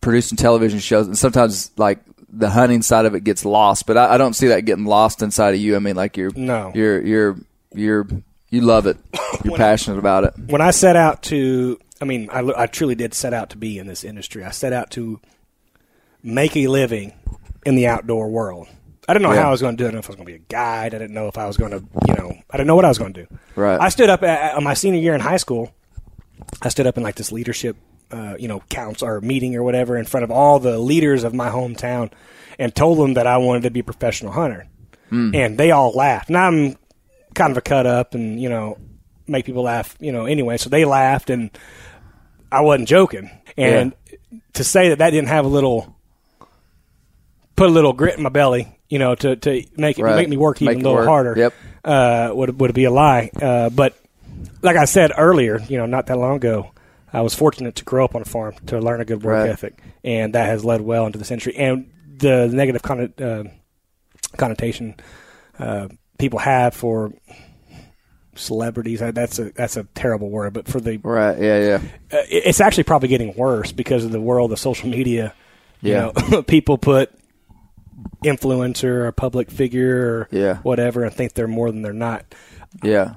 [0.00, 2.00] producing television shows, and sometimes like
[2.30, 3.86] the hunting side of it gets lost.
[3.86, 5.76] But I, I don't see that getting lost inside of you.
[5.76, 6.72] I mean, like you're No.
[6.74, 7.36] you're you're
[7.74, 8.06] you're
[8.50, 8.96] you love it.
[9.44, 10.32] You're passionate about it.
[10.48, 13.78] when I set out to, I mean, I, I truly did set out to be
[13.78, 14.44] in this industry.
[14.44, 15.20] I set out to
[16.22, 17.12] make a living
[17.66, 18.68] in the outdoor world.
[19.08, 19.42] I didn't know Yeah.
[19.42, 19.88] how I was going to do it.
[19.88, 20.94] I didn't know if I was going to be a guide.
[20.94, 22.88] I didn't know if I was going to, you know, I didn't know what I
[22.88, 23.38] was going to do.
[23.56, 23.80] Right.
[23.80, 25.72] I stood up at, on my senior year in high school.
[26.62, 27.76] I stood up in like this leadership,
[28.10, 31.34] uh, you know, counts or meeting or whatever in front of all the leaders of
[31.34, 32.12] my hometown
[32.58, 34.66] and told them that I wanted to be a professional hunter.
[35.10, 36.28] And they all laughed.
[36.28, 36.76] And I'm
[37.34, 38.76] kind of a cut up and, you know,
[39.28, 40.56] make people laugh, you know, anyway.
[40.56, 41.50] So they laughed and
[42.50, 43.30] I wasn't joking.
[43.56, 43.92] And
[44.54, 45.94] to say that that didn't have a little,
[47.56, 50.16] put a little grit in my belly, you know, to, to make it, Right.
[50.16, 51.06] make me work even a little work.
[51.08, 51.54] harder, Yep.
[51.84, 53.30] uh, would, would be a lie.
[53.40, 53.94] Uh, but
[54.62, 56.70] like I said earlier, you know, not that long ago,
[57.12, 59.50] I was fortunate to grow up on a farm to learn a good work Right.
[59.50, 61.56] ethic, and that has led well into this industry.
[61.56, 63.48] And the negative conno- uh,
[64.36, 64.94] connotation
[65.58, 65.88] uh,
[66.18, 67.12] people have for
[68.38, 71.38] celebrities that's a that's a terrible word, but for the Right.
[71.38, 71.58] Yeah.
[71.60, 72.18] Yeah.
[72.18, 75.34] uh, it's actually probably getting worse because of the world of social media.
[75.82, 76.10] Yeah.
[76.16, 77.10] You know, people put
[78.24, 80.56] influencer or public figure or Yeah.
[80.58, 82.24] whatever and think they're more than they're not
[82.82, 83.14] Yeah.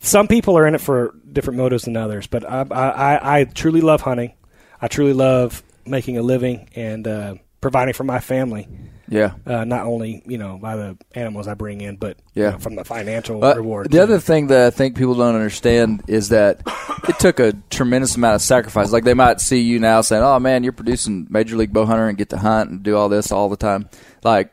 [0.00, 3.44] some people are in it for different motives than others, but I, I, I- I
[3.44, 4.32] truly love hunting.
[4.80, 8.68] I truly love making a living and uh, providing for my family.
[9.08, 9.32] Yeah.
[9.46, 12.50] Uh, not only you know by the animals I bring in, but you Yeah.
[12.52, 13.86] know, from the financial But reward.
[13.90, 14.02] the too.
[14.02, 16.60] other thing that I think people don't understand is that
[17.08, 18.92] it took a tremendous amount of sacrifice.
[18.92, 22.08] Like they might see you now saying, "Oh man, you're producing Major League Bow Hunter
[22.08, 23.88] and get to hunt and do all this all the time."
[24.22, 24.50] Like,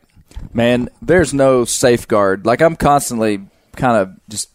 [0.52, 2.44] man, there's no safeguard.
[2.44, 3.40] Like I'm constantly
[3.76, 4.50] kind of just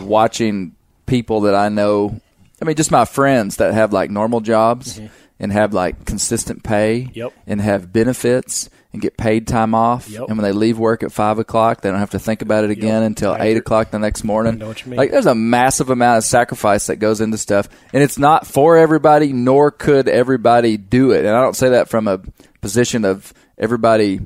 [0.00, 0.74] watching
[1.06, 2.20] people that I know.
[2.62, 4.98] I mean, just my friends that have like normal jobs
[5.38, 7.10] and have like consistent pay.
[7.12, 7.32] Yep.
[7.46, 10.08] and have benefits and get paid time off.
[10.08, 10.28] Yep.
[10.28, 12.70] And when they leave work at five o'clock, they don't have to think about it
[12.70, 14.54] again until I eight o'clock the next morning.
[14.54, 14.98] I know what you mean.
[14.98, 18.76] Like there's a massive amount of sacrifice that goes into stuff, and it's not for
[18.78, 21.24] everybody, nor could everybody do it.
[21.24, 22.20] And I don't say that from a
[22.60, 24.20] position of everybody.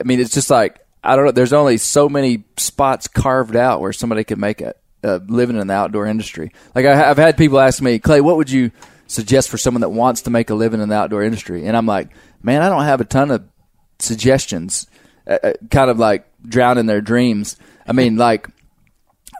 [0.00, 1.30] I mean, it's just like I don't know.
[1.30, 5.68] There's only so many spots carved out where somebody could make a, a living in
[5.68, 6.50] the outdoor industry.
[6.74, 8.72] Like I, I've had people ask me, Clay, what would you
[9.14, 11.66] suggest for someone that wants to make a living in the outdoor industry?
[11.66, 12.10] And I'm like,
[12.42, 13.44] man, I don't have a ton of
[13.98, 14.86] suggestions.
[15.26, 17.56] Uh, uh, kind of like drowning their dreams.
[17.86, 18.48] I mean, like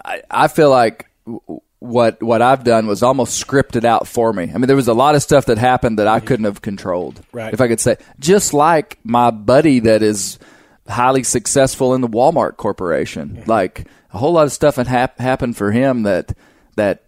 [0.04, 4.44] I, I feel like w- what what I've done was almost scripted out for me.
[4.44, 7.20] I mean, there was a lot of stuff that happened that I couldn't have controlled.
[7.32, 7.52] Right.
[7.52, 10.38] If I could say, just like my buddy that is
[10.88, 15.56] highly successful in the Walmart Corporation, like a whole lot of stuff had hap- happened
[15.56, 16.34] for him that
[16.76, 17.03] that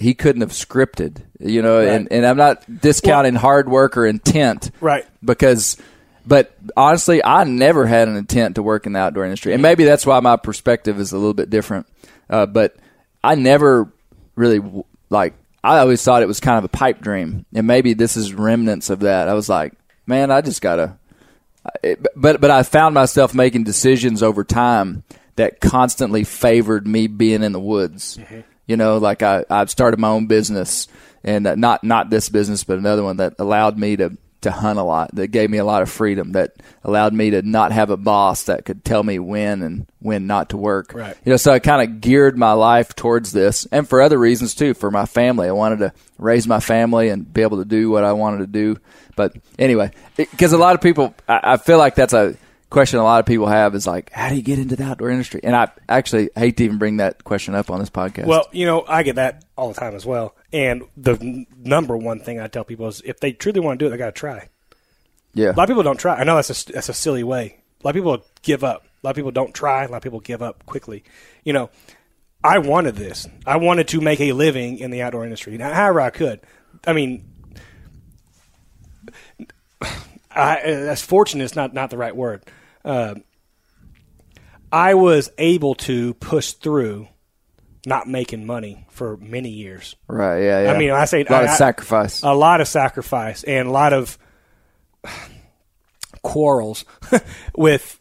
[0.00, 1.22] he couldn't have scripted.
[1.38, 4.70] You know, and, and I'm not discounting hard work or intent.
[4.80, 5.06] Right.
[5.24, 5.76] Because
[6.26, 9.84] but honestly, I never had an intent to work in the outdoor industry, and maybe
[9.84, 11.86] that's why my perspective is a little bit different.
[12.28, 12.76] Uh, but
[13.22, 13.92] I never
[14.34, 14.60] really
[15.08, 15.34] like.
[15.62, 18.90] I always thought it was kind of a pipe dream, and maybe this is remnants
[18.90, 19.28] of that.
[19.28, 19.74] I was like,
[20.06, 20.98] man, I just gotta.
[21.82, 25.04] It, but but I found myself making decisions over time
[25.36, 28.18] that constantly favored me being in the woods.
[28.70, 30.86] You know, like I I started my own business,
[31.24, 34.84] and not not this business, but another one that allowed me to to hunt a
[34.84, 35.12] lot.
[35.16, 36.30] That gave me a lot of freedom.
[36.32, 36.52] That
[36.84, 40.50] allowed me to not have a boss that could tell me when and when not
[40.50, 40.94] to work.
[40.94, 41.16] Right.
[41.24, 44.54] You know, so I kind of geared my life towards this, and for other reasons
[44.54, 44.74] too.
[44.74, 48.04] For my family, I wanted to raise my family and be able to do what
[48.04, 48.76] I wanted to do.
[49.16, 52.36] But anyway, because a lot of people, I, I feel like that's a
[52.70, 55.10] question a lot of people have is like, how do you get into the outdoor
[55.10, 55.40] industry?
[55.42, 58.26] And I actually hate to even bring that question up on this podcast.
[58.26, 60.34] Well, you know, I get that all the time as well.
[60.52, 63.84] And the n- number one thing I tell people is if they truly want to
[63.84, 64.48] do it, they got to try.
[65.34, 66.14] yeah, A lot of people don't try.
[66.14, 67.56] I know that's a, that's a silly way.
[67.82, 68.84] A lot of people give up.
[69.02, 69.84] A lot of people don't try.
[69.84, 71.02] A lot of people give up quickly.
[71.44, 71.70] You know,
[72.44, 73.26] I wanted this.
[73.46, 76.40] I wanted to make a living in the outdoor industry, now, however I could.
[76.86, 77.24] I mean,
[80.30, 82.44] I, that's fortunate is not, not the right word.
[82.84, 83.14] Uh,
[84.72, 87.08] I was able to push through
[87.86, 89.96] not making money for many years.
[90.06, 90.72] right, yeah, yeah.
[90.72, 92.22] I mean, I say a lot I- of sacrifice.
[92.22, 94.18] a lot of sacrifice and a lot of
[96.22, 96.84] quarrels
[97.56, 97.98] with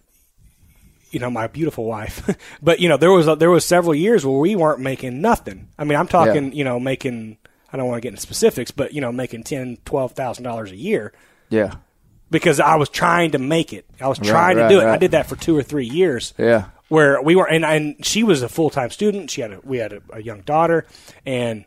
[1.12, 4.26] you know my beautiful wife but you know there was a, there was several years
[4.26, 6.54] where we weren't making nothing i mean i'm talking Yeah.
[6.54, 7.38] you know making
[7.72, 10.72] i don't want to get into specifics but you know making ten twelve thousand dollars
[10.72, 11.14] a year
[11.50, 11.76] yeah,
[12.32, 14.86] because i was trying to make it i was Right, trying to right, do it
[14.86, 18.24] i did that for two or three years yeah, where we were and, and she
[18.24, 20.86] was a full-time student she had a, we had a, a young daughter
[21.26, 21.66] and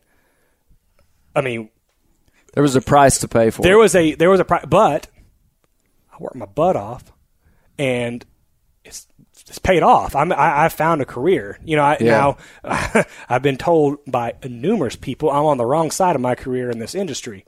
[1.35, 1.69] i mean
[2.55, 3.63] there was a price to pay for.
[3.63, 3.79] there it.
[3.79, 5.07] was a there was a pri- but
[6.13, 7.11] I worked my butt off,
[7.79, 8.23] and
[8.85, 9.09] it's
[9.49, 10.15] it's paid off.
[10.15, 11.59] I'm, I I found a career.
[11.65, 12.35] You know, I, Yeah.
[12.63, 16.71] now I've been told by numerous people I'm on the wrong side of my career
[16.71, 17.47] in this industry,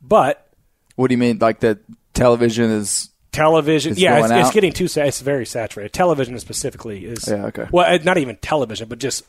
[0.00, 0.46] but
[0.94, 1.38] What do you mean?
[1.38, 1.78] Like that
[2.16, 3.10] television is?
[3.32, 5.92] television, It's yeah, it's, it's getting too sa- it's very saturated.
[5.92, 7.66] Television specifically is Yeah, okay.
[7.70, 9.24] Well, uh, not even television, but just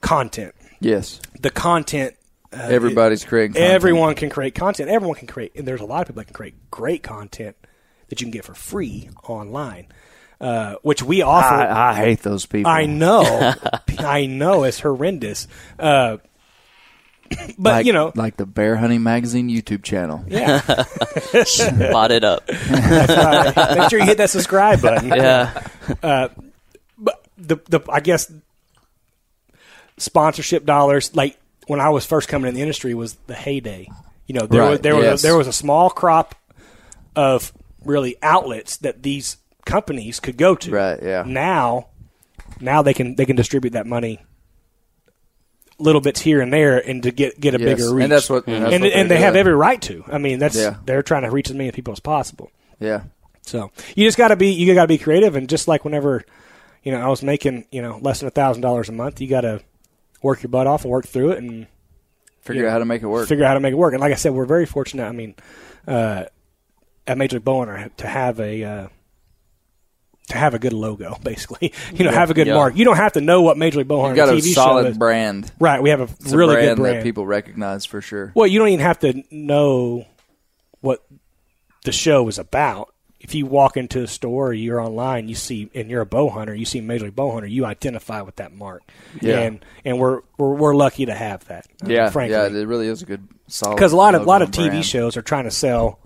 [0.00, 0.54] content.
[0.80, 2.14] Yes, The content.
[2.52, 3.54] Uh, everybody's creating.
[3.54, 3.72] Content.
[3.72, 4.88] Everyone can create content.
[4.88, 7.56] Everyone can create, and there's a lot of people that can create great content
[8.08, 9.88] that you can get for free online,
[10.40, 11.54] uh, which we offer.
[11.54, 12.70] I, I hate those people.
[12.70, 13.52] I know,
[13.98, 15.46] I know, it's horrendous.
[15.78, 16.18] Uh,
[17.58, 20.24] but like, you know, like the Bear Hunting Magazine YouTube channel.
[20.28, 20.60] yeah,
[21.92, 22.44] Bought it up.
[22.70, 25.08] uh, make sure you hit that subscribe button.
[25.18, 26.28] Yeah.
[26.98, 28.30] But the the I guess
[29.96, 33.88] sponsorship dollars, like when I was first coming in the industry, was the heyday.
[34.26, 36.34] You know, there was Right, there was a, there was a small crop
[37.16, 37.52] of
[37.84, 40.70] really outlets that these companies could go to.
[40.70, 41.24] Right, yeah.
[41.26, 41.88] Now,
[42.60, 44.20] now they can they can distribute that money
[45.78, 48.02] little bits here and there and to get get a Yes, bigger reach.
[48.04, 50.04] and that's what- and that's and, what and they have every right to.
[50.08, 50.76] I mean, that's Yeah.
[50.84, 52.50] they're trying to reach as many people as possible.
[52.80, 53.02] Yeah,
[53.42, 56.24] So you just got to be you got to be creative, and just like whenever
[56.82, 59.28] you know I was making you know less than a thousand dollars a month, you
[59.28, 59.60] got to
[60.22, 61.66] work your butt off and work through it and
[62.40, 63.28] figure out how to make it work.
[63.28, 63.92] figure out how to make it work.
[63.94, 65.04] And like I said, we're very fortunate.
[65.06, 65.34] I mean,
[65.86, 66.24] uh,
[67.06, 68.88] at Major League Bowhunter to have a uh,
[70.28, 71.72] to have a good logo, basically.
[71.92, 72.54] You know, have a good Yeah.
[72.54, 72.76] mark.
[72.76, 75.50] You don't have to know what Major League Bowhunter You've got a solid brand.
[75.60, 76.96] Right, we have a It's a really brand good brand.
[76.98, 78.32] that people recognize for sure.
[78.34, 80.06] Well, you don't even have to know
[80.80, 81.04] what
[81.84, 82.92] the show is about.
[83.20, 86.28] If you walk into a store or you're online, you see, and you're a bow
[86.30, 88.82] hunter, you see Major League Bow Hunter, you identify with that mark.
[89.20, 89.40] Yeah.
[89.40, 91.66] And and we're we're, we're lucky to have that.
[91.84, 92.36] uh, Yeah, frankly.
[92.36, 93.74] yeah, it really is a good solid.
[93.74, 94.84] because a lot of logo lot of TV brand.
[94.84, 95.98] shows are trying to sell,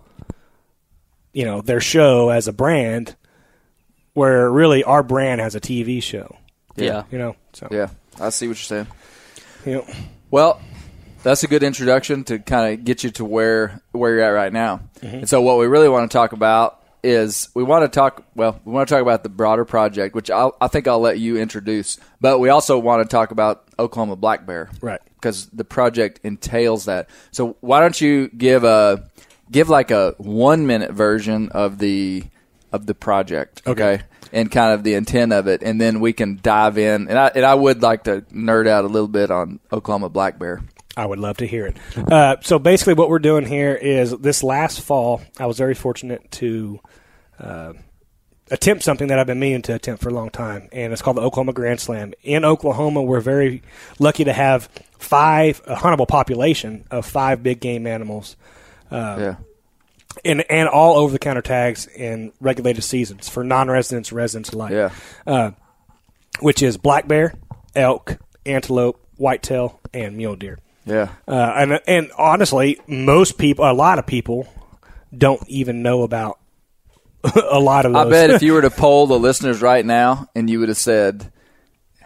[1.34, 3.14] you know, their show as a brand,
[4.14, 6.36] where really our brand has a TV show.
[6.76, 7.04] Yeah.
[7.10, 7.88] You know, so Yeah,
[8.20, 8.86] I see what you're saying.
[9.66, 9.84] you
[10.30, 10.60] Well,
[11.22, 14.52] that's a good introduction to kind of get you to where where you're at right
[14.52, 14.80] now.
[15.00, 15.16] Mm-hmm.
[15.16, 18.24] And so, what we really want to talk about is we want to talk.
[18.34, 21.18] Well, we want to talk about the broader project, which I'll, I think I'll let
[21.18, 21.98] you introduce.
[22.20, 25.00] But we also want to talk about Oklahoma Black Bear, Right.
[25.14, 27.08] Because the project entails that.
[27.30, 29.08] So, why don't you give a
[29.50, 32.24] give like a one minute version of the
[32.72, 36.38] of the project, okay, and kind of the intent of it, and then we can
[36.42, 37.08] dive in.
[37.08, 40.38] And I and I would like to nerd out a little bit on Oklahoma black
[40.38, 40.62] bear.
[40.96, 41.76] I would love to hear it.
[41.96, 46.30] Uh, so basically, what we're doing here is this last fall, I was very fortunate
[46.32, 46.80] to
[47.38, 47.72] uh,
[48.50, 51.16] attempt something that I've been meaning to attempt for a long time, and it's called
[51.16, 52.12] the Oklahoma Grand Slam.
[52.22, 53.62] In Oklahoma, we're very
[53.98, 58.36] lucky to have five a huntable population of five big game animals.
[58.90, 59.36] yeah,
[60.24, 64.72] and and all over the counter tags in regulated seasons for non-residents, residents alike.
[64.72, 65.50] yeah,
[66.40, 67.34] which is black bear,
[67.74, 70.58] elk, antelope, whitetail, and mule deer.
[70.84, 71.08] yeah.
[71.26, 74.46] Uh, and and honestly, most people, a lot of people,
[75.16, 76.38] don't even know about
[77.50, 78.06] a lot of those.
[78.06, 80.78] I bet if you were to poll the listeners right now, and you would have
[80.78, 81.32] said.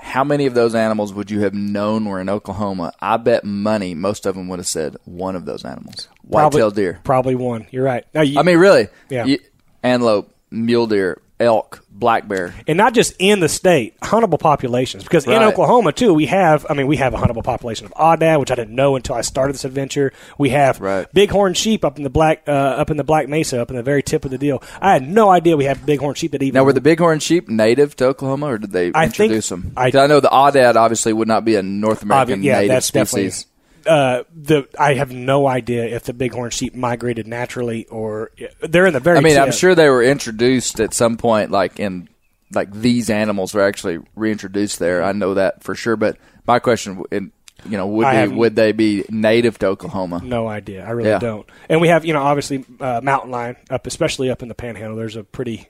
[0.06, 2.92] How many of those animals would you have known were in Oklahoma?
[3.00, 6.08] I bet money most of them would have said one of those animals.
[6.30, 7.00] probably, Whitetail deer.
[7.04, 7.66] probably one.
[7.70, 8.04] You're right.
[8.14, 8.88] Now, you, I mean, really?
[9.10, 9.24] Yeah.
[9.26, 9.40] You-
[9.82, 12.54] antelope, mule deer, elk, black bear.
[12.66, 15.02] and not just in the state, huntable populations.
[15.04, 16.64] Because in Oklahoma too, we have.
[16.70, 19.20] I mean, we have a huntable population of aoudad, which I didn't know until I
[19.20, 20.12] started this adventure.
[20.38, 21.06] We have Right.
[21.12, 23.82] bighorn sheep up in the black, uh, up in the Black Mesa, up in the
[23.82, 24.62] very tip of the deal.
[24.80, 26.54] I had no idea we have bighorn sheep that even.
[26.58, 29.72] Now, were the bighorn sheep native to Oklahoma, or did they I think- introduce them?
[29.76, 32.68] I- I know the aoudad obviously would not be a North American Obvi- yeah, native
[32.70, 33.04] that's species.
[33.04, 33.52] definitely.
[33.86, 38.92] Uh, the I have no idea if the bighorn sheep migrated naturally or they're in
[38.92, 39.18] the very.
[39.18, 42.08] I mean, I'm sure they were introduced at some point, like in
[42.52, 45.02] like these animals were actually reintroduced there.
[45.02, 45.96] I know that for sure.
[45.96, 47.32] But my question, in,
[47.64, 50.20] you know, would be would they be native to Oklahoma?
[50.22, 50.84] No idea.
[50.86, 51.18] I really Yeah.
[51.18, 51.46] don't.
[51.68, 54.96] And we have, you know, obviously uh, mountain lion up, especially up in the Panhandle.
[54.96, 55.68] There's a pretty,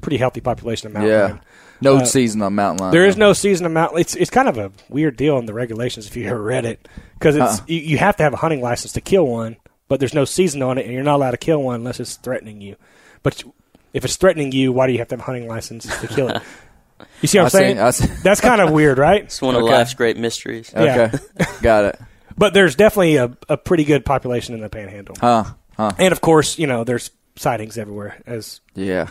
[0.00, 1.40] pretty healthy population of mountain Yeah, lion.
[1.80, 2.92] No Uh, season on mountain lion.
[2.92, 3.98] There is no season on mountain.
[4.00, 6.86] It's it's kind of a weird deal in the regulations if you ever read it
[7.18, 7.64] because it's Uh-uh.
[7.68, 9.56] you, you have to have a hunting license to kill one,
[9.88, 12.16] but there's no season on it, and you're not allowed to kill one unless it's
[12.16, 12.76] threatening you.
[13.22, 13.42] But
[13.92, 16.28] if it's threatening you, why do you have to have a hunting license to kill
[16.28, 16.42] it?
[17.20, 17.78] You see what I'm I saying?
[17.78, 18.06] I see.
[18.22, 19.22] That's kind of weird, right?
[19.24, 19.72] It's one of Okay.
[19.74, 20.72] life's great mysteries.
[20.74, 21.10] yeah.
[21.12, 21.98] Okay, got it.
[22.38, 25.44] But there's definitely a, a pretty good population in the Panhandle, Huh?
[25.76, 25.92] Huh?
[25.98, 29.08] and of course, you know, there's sightings everywhere as Yeah,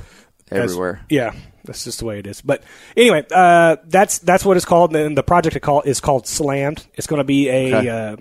[0.52, 1.02] everywhere.
[1.10, 2.42] yeah, that's just the way it is.
[2.42, 2.64] But
[2.96, 4.96] anyway, uh, that's that's what it's called.
[4.96, 6.86] And the project call, is called Slammed.
[6.96, 7.90] It's going to be a Okay.
[7.90, 8.16] uh,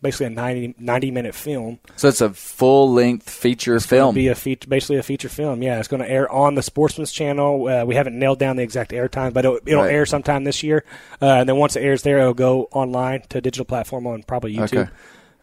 [0.00, 1.78] basically a 90, 90 minute film.
[1.96, 4.14] So it's a full length feature film.
[4.14, 5.60] Be a feature, basically a feature film.
[5.62, 7.66] Yeah, it's going to air on the Sportsman's Channel.
[7.66, 9.92] Uh, we haven't nailed down the exact air time, but it'll, it'll Right.
[9.94, 10.84] air sometime this year.
[11.20, 14.22] Uh, and then once it airs there, it'll go online to a digital platform on
[14.22, 14.82] probably YouTube.
[14.82, 14.90] Okay.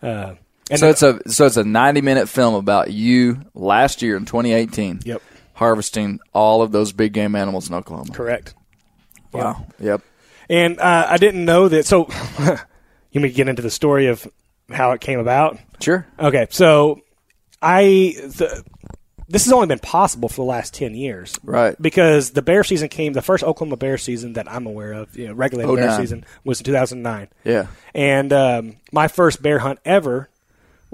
[0.02, 0.36] Uh,
[0.72, 4.16] and so then- it's a so it's a 90 minute film about you last year
[4.16, 5.02] in 2018.
[5.04, 5.22] Yep.
[5.56, 8.12] Harvesting all of those big game animals in Oklahoma.
[8.14, 8.54] correct.
[9.32, 9.66] Wow.
[9.80, 10.02] Yep.
[10.50, 11.86] And uh, I didn't know that.
[11.86, 12.08] So,
[13.12, 14.28] you mean to get into the story of
[14.70, 15.58] how it came about?
[15.82, 16.06] Sure.
[16.20, 17.02] Okay, so
[17.62, 18.64] I the,
[19.28, 21.76] this has only been possible for the last ten years, Right.
[21.82, 25.28] Because the bear season came, the first Oklahoma bear season that I'm aware of, you
[25.28, 26.00] know, regulated bear 09.
[26.00, 27.68] season was in 2009, Yeah.
[27.96, 30.30] and um, my first bear hunt ever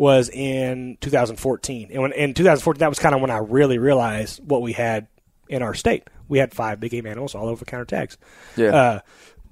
[0.02, 1.90] was in 2014.
[1.92, 5.06] And when, in 2014, that was kind of when I really realized what we had
[5.48, 6.08] in our state.
[6.28, 8.18] We had five big game animals all over counter tags.
[8.56, 9.02] Yeah.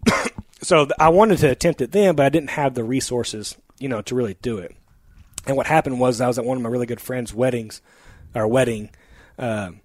[0.07, 0.19] Uh,
[0.63, 3.87] so th- I wanted to attempt it then, but I didn't have the resources, you
[3.87, 4.75] know, to really do it.
[5.45, 7.83] And what happened was I was at one of my really good friends' weddings,
[8.33, 8.89] or wedding,
[9.37, 9.81] um,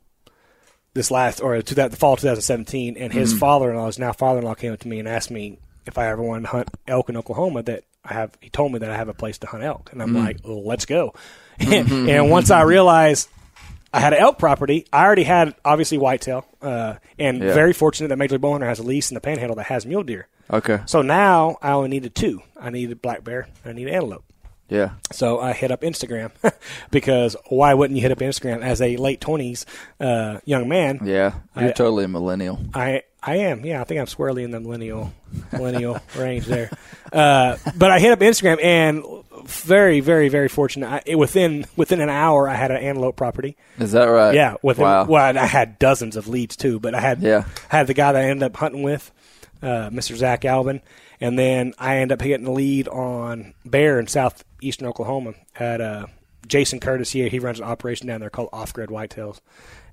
[0.94, 4.54] this last or to that the fall of 2017, and his father-in-law, his now father-in-law,
[4.54, 7.18] came up to me and asked me if I ever wanted to hunt elk in
[7.18, 7.62] Oklahoma.
[7.64, 10.02] That I have, he told me that I have a place to hunt elk, and
[10.02, 11.14] I'm like, well, let's go.
[11.58, 13.28] and, and once I realized
[13.92, 14.86] I had an elk property.
[14.92, 17.54] I already had obviously whitetail, uh, and Yeah.
[17.54, 20.02] very fortunate that Major League Bowhunter has a lease in the Panhandle that has mule
[20.02, 20.26] deer.
[20.52, 20.80] Okay.
[20.86, 22.42] So now I only needed two.
[22.60, 23.46] I needed black bear.
[23.64, 24.24] I needed antelope.
[24.68, 24.94] Yeah.
[25.12, 26.32] So I hit up Instagram
[26.90, 29.64] because why wouldn't you hit up Instagram as a late twenties
[30.00, 31.00] uh, young man?
[31.04, 31.34] Yeah.
[31.56, 32.58] You're I- totally a millennial.
[32.74, 33.64] I I am.
[33.64, 35.12] Yeah, I think I'm squarely in the millennial
[35.52, 36.70] millennial range there.
[37.14, 39.04] Uh, but I hit up Instagram and
[39.46, 41.02] very very very fortunate.
[41.06, 43.56] I, within within an hour, I had an antelope property.
[43.78, 44.34] Is that right?
[44.34, 45.04] Yeah, within wow.
[45.04, 47.44] well, I had dozens of leads too, but I had Yeah.
[47.70, 49.12] I had the guy that I ended up hunting with,
[49.62, 50.16] uh, Mr.
[50.16, 50.80] Zach Alvin,
[51.20, 56.06] and then I ended up getting a lead on bear in southeastern Oklahoma at uh,
[56.48, 57.28] Jason Curtis here.
[57.28, 59.40] He runs an operation down there called Off Grid Whitetails,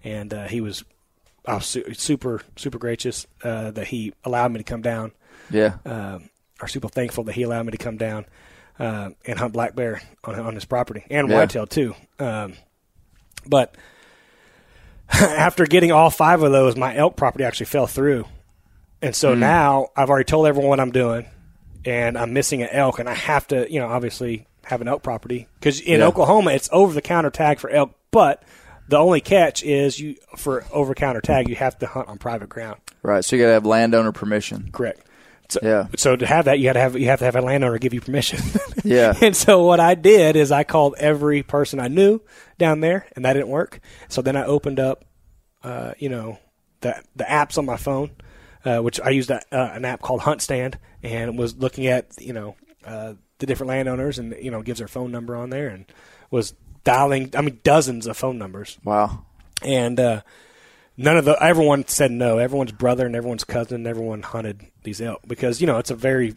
[0.04, 0.84] and uh, he was
[1.60, 5.12] su- super super gracious uh, that he allowed me to come down.
[5.52, 5.76] Yeah.
[5.86, 6.30] Um,
[6.62, 8.26] are super thankful that he allowed me to come down
[8.80, 11.36] uh, and hunt black bear on, on his property and Yeah.
[11.38, 11.96] whitetail too.
[12.20, 12.54] Um,
[13.46, 13.76] but
[15.12, 18.26] after getting all five of those, my elk property actually fell through,
[19.02, 21.26] and so now I've already told everyone what I'm doing,
[21.86, 25.04] and I'm missing an elk, and I have to, you know, obviously have an elk
[25.04, 26.08] property because in Yeah.
[26.08, 28.44] Oklahoma it's over the counter tag for elk, but
[28.88, 32.50] The only catch is you for over counter tag you have to hunt on private
[32.50, 32.80] ground.
[33.04, 33.24] Right.
[33.24, 34.70] So you got to have landowner permission.
[34.74, 35.00] Correct.
[35.52, 35.88] So, Yeah.
[35.98, 37.94] So to have that, you got to have you have to have a landowner give
[37.94, 38.40] you permission.
[38.84, 39.14] Yeah.
[39.22, 42.20] and so what I did is I called every person I knew
[42.58, 43.80] down there, and that didn't work.
[44.10, 45.06] So then I opened up,
[45.64, 46.40] uh, you know,
[46.82, 48.10] the the apps on my phone,
[48.66, 52.08] uh, which I used a, uh, an app called Hunt Stand, and was looking at
[52.20, 55.68] you know uh, the different landowners, and you know gives their phone number on there,
[55.68, 55.86] and
[56.32, 57.30] was dialing.
[57.38, 59.26] I mean, dozens of phone numbers Wow.
[59.64, 60.22] and uh,
[60.98, 62.38] none of the everyone said no.
[62.38, 66.34] Everyone's brother and everyone's cousin, everyone hunted these elk because you know it's a very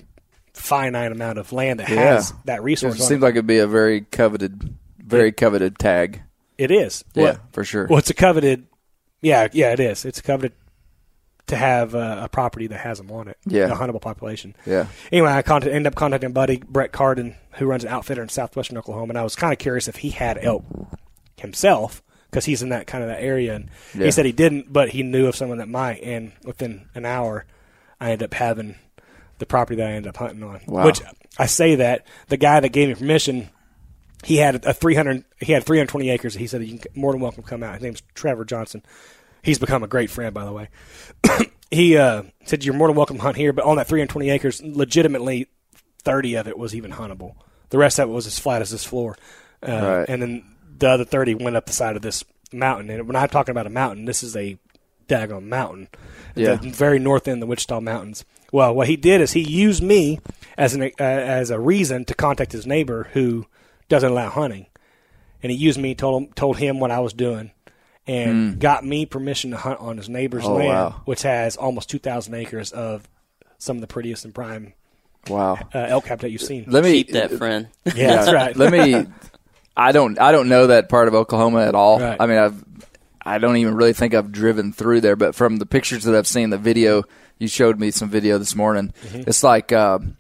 [0.53, 1.97] finite amount of land that Yeah.
[2.15, 2.95] has that resource.
[2.95, 3.25] on seems it.
[3.25, 6.23] like it'd be a very coveted, very coveted tag.
[6.59, 7.05] it is.
[7.15, 7.87] Yeah, Well, for sure.
[7.89, 8.67] well, it's a coveted.
[9.21, 10.05] Yeah, yeah, it is.
[10.05, 10.53] It's coveted
[11.49, 13.37] to have uh, a property that has them on it.
[13.47, 13.67] Yeah.
[13.73, 14.55] a huntable population.
[14.65, 14.87] Yeah.
[15.13, 18.79] Anyway, I contact, ended up contacting buddy Brett Carden, who runs an outfitter in southwestern
[18.79, 20.65] Oklahoma, and I was kind of curious if he had elk
[21.37, 22.03] himself
[22.35, 23.55] because he's in that kind of that area.
[23.55, 24.07] And Yeah.
[24.07, 26.03] he said he didn't, but he knew of someone that might.
[26.03, 27.47] And within an hour,
[28.01, 28.75] I ended up having
[29.39, 30.61] the property that I ended up hunting on.
[30.67, 30.85] Wow.
[30.87, 31.01] Which
[31.39, 33.51] I say that the guy that gave me permission,
[34.25, 36.35] he had a 300, he had 320 acres.
[36.35, 37.75] He said you can more than welcome to come out.
[37.75, 38.83] His name's Trevor Johnson.
[39.43, 40.69] He's become a great friend, by the way.
[41.71, 44.61] he uh, said you're more than welcome to hunt here, but on that 320 acres,
[44.61, 45.47] legitimately
[46.03, 47.35] 30 of it was even huntable.
[47.71, 49.17] The rest of it was as flat as this floor.
[49.63, 50.09] Uh, Right.
[50.09, 50.45] And then
[50.79, 52.91] the other 30 went up the side of this mountain.
[52.91, 54.59] And when I'm talking about a mountain, this is a
[55.09, 55.89] daggone mountain.
[56.35, 56.57] Yeah.
[56.57, 58.25] The very north end of the Wichita Mountains.
[58.53, 60.21] Well, what he did is he used me
[60.57, 63.47] as an uh, as a reason to contact his neighbor who
[63.89, 64.67] doesn't allow hunting,
[65.43, 67.51] and he used me told him told him what I was doing,
[68.07, 70.45] and got me permission to hunt on his neighbor's.
[70.45, 71.01] Oh, land, wow.
[71.05, 73.09] which has almost two thousand acres of
[73.59, 74.73] some of the prettiest and prime
[75.29, 75.55] Wow.
[75.75, 76.65] uh, elk habitat you've seen.
[76.69, 77.69] Let me Keep that friend.
[77.87, 78.57] yeah, that's right.
[78.57, 79.07] Let me.
[79.77, 80.19] I don't.
[80.21, 81.99] I don't know that part of Oklahoma at all.
[82.01, 82.17] Right.
[82.21, 82.65] I mean, I've.
[83.27, 86.27] I don't even really think I've driven through there, but from the pictures that I've
[86.27, 87.05] seen, the video
[87.39, 88.93] you showed me some video this morning.
[89.07, 89.23] Mm-hmm.
[89.29, 89.73] It's like.
[89.73, 90.17] Um,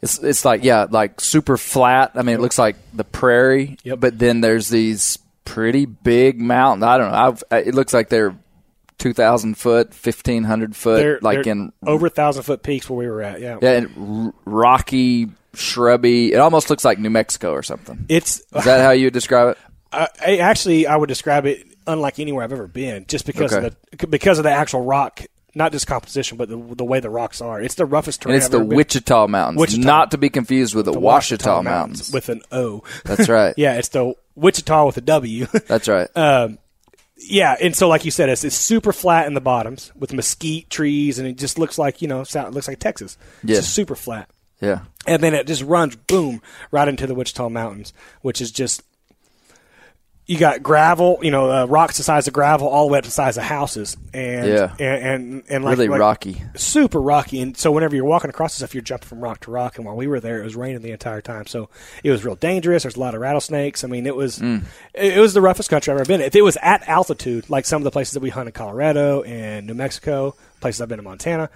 [0.00, 2.12] it's it's like yeah, like super flat.
[2.16, 4.00] I mean, it looks like the prairie, Yep.
[4.00, 6.82] but then there's these pretty big mountains.
[6.82, 7.16] I don't know.
[7.16, 8.36] I've, it looks like they're
[8.98, 12.90] two thousand foot, fifteen hundred foot, They're, like they're in over a thousand foot peaks
[12.90, 13.40] where we were at.
[13.40, 16.32] Yeah, yeah, and r- rocky, shrubby.
[16.32, 18.06] It almost looks like New Mexico or something.
[18.08, 19.58] it's Is that how you would describe it?
[19.92, 23.66] I, I actually I would describe it unlike anywhere I've ever been, just because Okay.
[23.66, 25.20] of the because of the actual rock,
[25.54, 27.60] not just composition, but the, the way the rocks are.
[27.60, 28.34] It's the roughest terrain.
[28.34, 28.76] And it's I've the ever been.
[28.78, 29.82] Wichita Mountains, Wichita.
[29.86, 32.10] not to be confused with the, The Ouachita, Mountains.
[32.12, 32.82] with an O.
[33.04, 33.52] That's right.
[33.58, 35.44] yeah, it's the Wichita with a W.
[35.66, 36.08] That's right.
[36.16, 36.58] Um,
[37.18, 40.70] yeah, and so like you said, it's, it's super flat in the bottoms with mesquite
[40.70, 43.18] trees, and it just looks like you know, sound, it looks like Texas.
[43.44, 43.56] Yeah.
[43.58, 44.30] It's just super flat.
[44.62, 44.80] Yeah.
[45.06, 46.40] and then it just runs boom
[46.70, 47.92] right into the Wichita Mountains,
[48.22, 48.82] which is just
[50.24, 53.02] you got gravel, you know, uh, rocks the size of gravel, all the way up
[53.02, 54.72] to the size of houses, and Yeah.
[54.78, 56.42] and and, and like, Really like- rocky.
[56.54, 57.40] super rocky.
[57.40, 59.76] And so whenever you're walking across this stuff, you're jumping from rock to rock.
[59.76, 61.68] And while we were there, it was raining the entire time, so
[62.04, 62.84] it was real dangerous.
[62.84, 63.82] There's a lot of rattlesnakes.
[63.82, 64.62] I mean, it was Mm.
[64.94, 66.20] it, it was the roughest country I've ever been.
[66.20, 66.26] in.
[66.28, 69.22] If it was at altitude, like some of the places that we hunt in Colorado
[69.22, 71.50] and New Mexico, places I've been in Montana,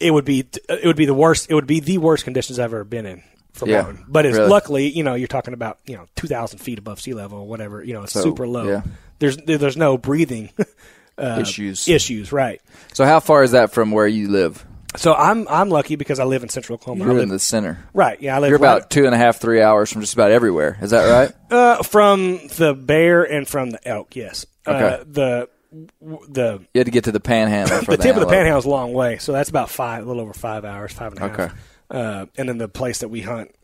[0.00, 1.50] it would be it would be the worst.
[1.50, 3.22] It would be the worst conditions I've ever been in
[3.52, 3.92] for Yeah.
[4.08, 4.50] But it's really.
[4.50, 7.46] luckily, you know, you're talking about you know two thousand feet above sea level or
[7.46, 7.82] whatever.
[7.84, 8.66] You know, it's So, super low.
[8.68, 8.82] yeah.
[9.18, 10.50] There's there's no breathing
[11.18, 11.86] Issues.
[11.88, 12.60] issues, right?
[12.94, 14.64] So how far is that from where you live?
[14.96, 17.04] So I'm I'm lucky because I live in Central Oklahoma.
[17.04, 17.78] You're live, in the center.
[17.92, 20.14] right, yeah, I live You're right- about two and a half, three hours from just
[20.14, 20.78] about everywhere.
[20.80, 21.32] Is that right?
[21.52, 24.16] uh, from the bear and from the elk.
[24.16, 25.02] Yes, uh, Okay.
[25.10, 28.58] the the You had to get to the panhandle the the tip of the panhandle
[28.58, 31.20] is a long way, so that's about five, a little over five hours, five and
[31.22, 31.40] a half.
[31.40, 31.54] Okay.
[31.90, 33.54] Uh, and then the place that we hunt,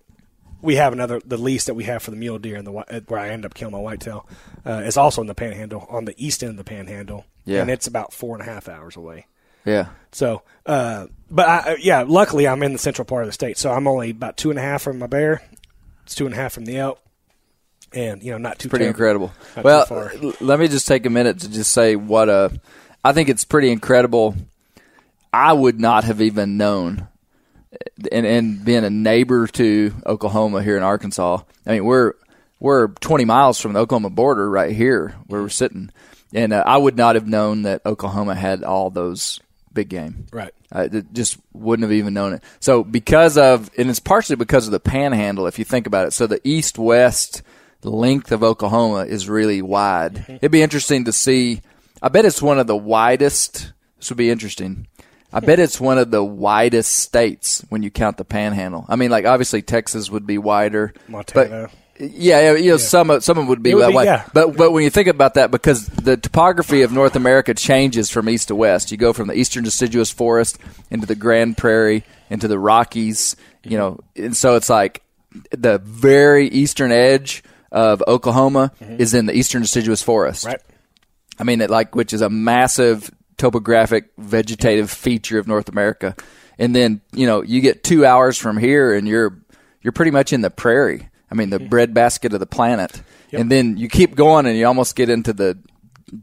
[0.62, 3.20] we have another the lease that we have for the mule deer and the where
[3.20, 4.28] I end up killing my whitetail
[4.64, 7.24] uh, is also in the panhandle on the east end of the panhandle.
[7.44, 7.60] Yeah.
[7.60, 9.26] and it's about four and a half hours away.
[9.64, 9.88] Yeah.
[10.12, 13.58] So, uh, but I, uh, yeah, luckily I'm in the central part of the state,
[13.58, 15.42] so I'm only about two and a half from my bear.
[16.04, 17.00] It's two and a half from the elk,
[17.92, 19.62] and you know, not too pretty terrible- incredible.
[19.62, 19.86] Well,
[20.22, 22.50] l- let me just take a minute to just say what a.
[23.04, 24.34] I think it's pretty incredible.
[25.32, 27.08] I would not have even known,
[28.10, 31.40] and and being a neighbor to Oklahoma here in Arkansas.
[31.66, 32.14] I mean, we're
[32.58, 35.90] we're 20 miles from the Oklahoma border right here where we're sitting,
[36.32, 39.40] and uh, I would not have known that Oklahoma had all those
[39.74, 40.26] big game.
[40.32, 40.52] Right.
[40.72, 42.42] I just wouldn't have even known it.
[42.60, 46.12] So because of, and it's partially because of the panhandle, if you think about it.
[46.12, 47.42] So the east west
[47.90, 50.14] length of Oklahoma is really wide.
[50.14, 50.32] Mm-hmm.
[50.36, 51.62] It'd be interesting to see.
[52.02, 53.72] I bet it's one of the widest.
[53.98, 54.86] This would be interesting.
[55.32, 58.86] I bet it's one of the widest states when you count the panhandle.
[58.88, 61.68] I mean, like obviously Texas would be wider, Montana.
[61.96, 63.96] but Yeah, yeah, you know, some of some of them would be would that be,
[63.96, 64.04] way.
[64.04, 64.24] yeah.
[64.32, 68.28] But but when you think about that, because the topography of North America changes from
[68.28, 68.90] east to west.
[68.92, 70.58] You go from the eastern deciduous forest
[70.90, 73.36] into the Grand Prairie, into the Rockies.
[73.62, 75.02] You know, and so it's like
[75.50, 77.42] the very eastern edge
[77.72, 80.44] of Oklahoma is in the eastern deciduous forest.
[80.44, 80.52] Mm-hmm.
[80.52, 80.60] Right.
[81.38, 86.16] I mean, it like which is a massive topographic vegetative feature of North America.
[86.58, 89.38] And then you know you get two hours from here, and you're
[89.82, 91.08] you're pretty much in the prairie.
[91.30, 91.64] I mean, Mm-hmm.
[91.64, 93.02] the breadbasket of the planet.
[93.32, 95.58] And then you keep going, and you almost get into the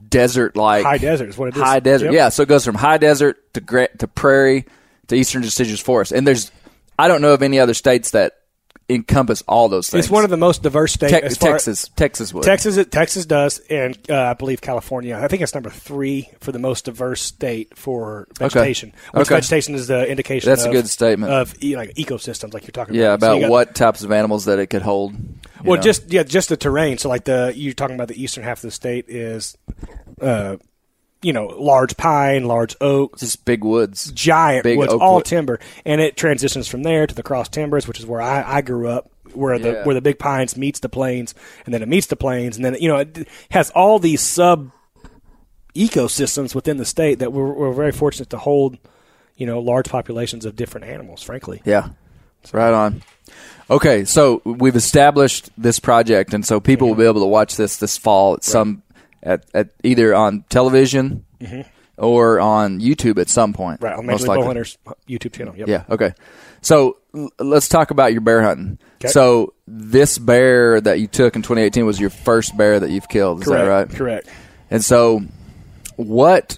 [0.10, 1.62] desert like High desert is what it is.
[1.62, 2.14] High desert, Yep.
[2.14, 2.30] yeah.
[2.30, 4.66] So it goes from high desert to gra- to prairie
[5.08, 6.12] to eastern deciduous forest.
[6.12, 6.52] And there's
[6.98, 8.34] I don't know of any other states that
[8.90, 10.06] encompass all those things.
[10.06, 11.14] It's one of the most diverse states.
[11.38, 11.90] Te- Texas.
[11.96, 12.44] Texas would.
[12.44, 15.18] Texas, Texas does, and uh, I believe California.
[15.18, 18.94] I think it's number three for the most diverse state for vegetation.
[19.12, 19.36] Which Okay.
[19.36, 20.50] vegetation is the indication.
[20.50, 21.32] That's a good statement.
[21.32, 23.24] of like ecosystems, like you're talking Yeah, about.
[23.24, 25.14] About you got- what types of animals that it could hold.
[25.64, 25.82] Well, know?
[25.82, 26.98] just yeah, just the terrain.
[26.98, 29.58] So like the you're talking about the eastern half of the state is,
[30.22, 30.58] uh,
[31.24, 34.12] you know, large pine, large oak, just big woods.
[34.12, 35.26] giant Big woods, all wood.
[35.26, 38.62] timber, and it transitions from there to the cross timbers, which is where I, I
[38.62, 39.84] grew up, where the Yeah.
[39.86, 41.34] where the big pines meets the plains,
[41.66, 44.72] and then it meets the plains, and then you know it has all these sub
[45.76, 48.78] ecosystems within the state that we're, we're very fortunate to hold,
[49.38, 51.24] you know, large populations of different animals.
[51.24, 51.90] Frankly, Yeah,
[52.52, 53.02] right on.
[53.70, 56.98] Okay, so we've established this project, and so people mm-hmm.
[56.98, 58.83] will be able to watch this this fall at some
[59.24, 61.62] at, at either on television mm-hmm.
[61.98, 63.82] or on YouTube at some point.
[63.82, 64.46] right on most Major League.
[64.46, 65.56] Hunters YouTube channel.
[65.56, 65.68] Yep.
[65.68, 65.84] Yeah.
[65.90, 66.14] Okay.
[66.62, 68.78] So l- let's talk about your bear hunting.
[69.02, 69.12] Okay.
[69.12, 73.42] So this bear that you took in 2018 was your first bear that you've killed.
[73.42, 73.66] Is correct.
[73.66, 73.90] that right?
[73.98, 74.30] Correct.
[74.70, 75.22] And so,
[75.96, 76.58] what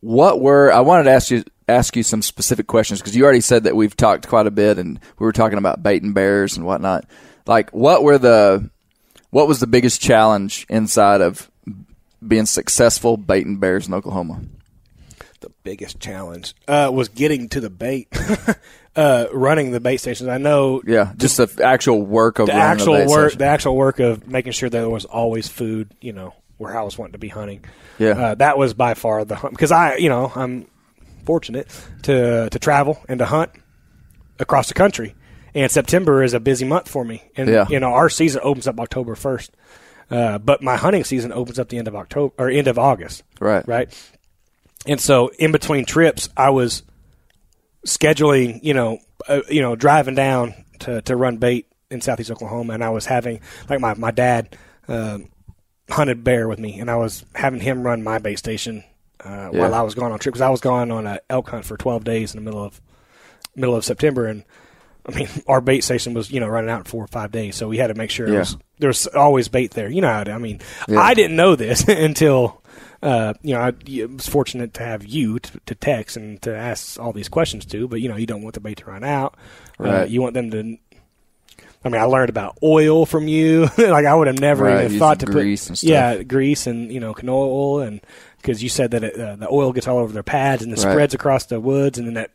[0.00, 3.40] what were I wanted to ask you ask you some specific questions because you already
[3.40, 6.66] said that we've talked quite a bit and we were talking about baiting bears and
[6.66, 7.06] whatnot.
[7.46, 8.70] Like, what were the
[9.32, 11.50] what was the biggest challenge inside of
[12.26, 14.42] being successful baiting bears in Oklahoma?
[15.40, 18.06] the biggest challenge uh, was getting to the bait,
[18.96, 20.28] uh, running the bait stations.
[20.28, 23.38] I know Yeah, just the actual work of the actual bait work, station.
[23.40, 25.92] the actual work of making sure that there was always food.
[26.00, 27.64] You know, where I was wanting to be hunting.
[27.98, 28.10] Yeah.
[28.10, 30.68] uh, that was by far the hunt because I, you know, I'm
[31.26, 31.66] fortunate
[32.04, 33.50] to to travel and to hunt
[34.38, 35.16] across the country.
[35.54, 37.22] And September is a busy month for me.
[37.36, 37.66] And Yeah.
[37.68, 39.50] you know, our season opens up October first.
[40.10, 43.22] Uh, but my hunting season opens up the end of October or end of August.
[43.40, 43.66] Right.
[43.66, 43.88] Right.
[44.86, 46.82] And so in between trips, I was
[47.86, 48.98] scheduling, you know,
[49.28, 53.06] uh, you know, driving down to, to run bait in southeast Oklahoma, and I was
[53.06, 54.56] having like my my dad
[54.88, 55.28] um,
[55.90, 58.82] hunted bear with me, and I was having him run my bait station
[59.20, 61.64] uh, while I was going on trip because I was going on an elk hunt
[61.64, 62.80] for twelve days in the middle of
[63.54, 64.44] middle of September, and
[65.06, 67.56] I mean our bait station was you know running out in four or five days,
[67.56, 68.34] so we had to make sure Yeah.
[68.36, 69.88] it was, there was always bait there.
[69.90, 71.00] You know, I mean, Yeah.
[71.00, 72.58] I didn't know this until.
[73.04, 76.56] Uh, you know, I, I was fortunate to have you to, to text and to
[76.56, 79.02] ask all these questions to, but you know, you don't want the bait to run
[79.02, 79.34] out.
[79.80, 80.08] Uh, Right.
[80.08, 80.78] you want them to.
[81.84, 83.62] I mean, I learned about oil from you.
[83.76, 85.90] like I would have never Right, even thought to grease put and stuff.
[85.90, 88.00] yeah, grease and you know canola oil, and
[88.40, 90.76] because you said that it, uh, the oil gets all over their pads and it
[90.84, 90.92] Right.
[90.92, 92.30] spreads across the woods, and then that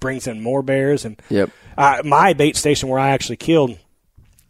[0.00, 1.04] brings in more bears.
[1.04, 1.50] And Yep.
[1.78, 3.78] uh, my bait station where I actually killed,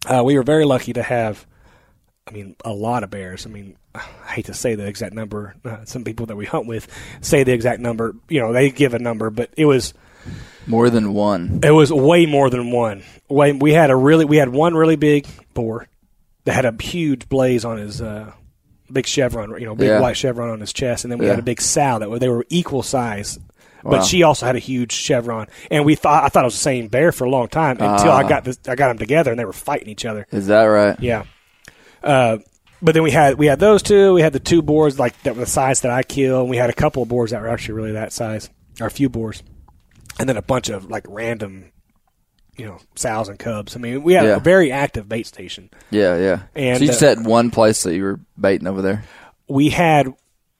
[0.06, 1.46] uh, we were very lucky to have.
[2.26, 3.44] I mean, a lot of bears.
[3.44, 4.00] I mean, I
[4.34, 5.54] hate to say the exact number.
[5.64, 6.86] Uh, some people that we hunt with
[7.20, 8.14] say the exact number.
[8.28, 9.92] You know, they give a number, but it was
[10.66, 11.58] More than one.
[11.64, 13.02] it was way more than one.
[13.28, 15.88] Way we had a really we had one really big boar
[16.44, 18.32] that had a huge blaze on his uh,
[18.92, 20.00] big chevron, you know, big Yeah.
[20.00, 21.32] white chevron on his chest, and then we Yeah.
[21.32, 23.38] had a big sow that were they were equal size.
[23.82, 23.92] Wow.
[23.92, 26.60] But she also had a huge chevron, and we thought I thought it was the
[26.60, 28.28] same bear for a long time until I Ah.
[28.28, 30.26] got this, I got them together and they were fighting each other.
[30.30, 30.98] Is that right?
[31.00, 31.24] Yeah.
[32.02, 32.38] Uh,
[32.82, 34.14] but then we had we had those two.
[34.14, 36.42] We had the two boars like that were the size that I killed.
[36.42, 38.48] And we had a couple of boars that were actually really that size,
[38.80, 39.42] or a few boars,
[40.18, 41.72] and then a bunch of like random,
[42.56, 43.76] you know, sows and cubs.
[43.76, 44.36] I mean, we had Yeah.
[44.36, 45.70] a very active bait station.
[45.90, 46.40] Yeah, yeah.
[46.54, 49.04] And, so you just uh, had one place that you were baiting over there.
[49.48, 50.08] We had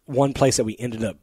[0.05, 1.16] one place that we ended up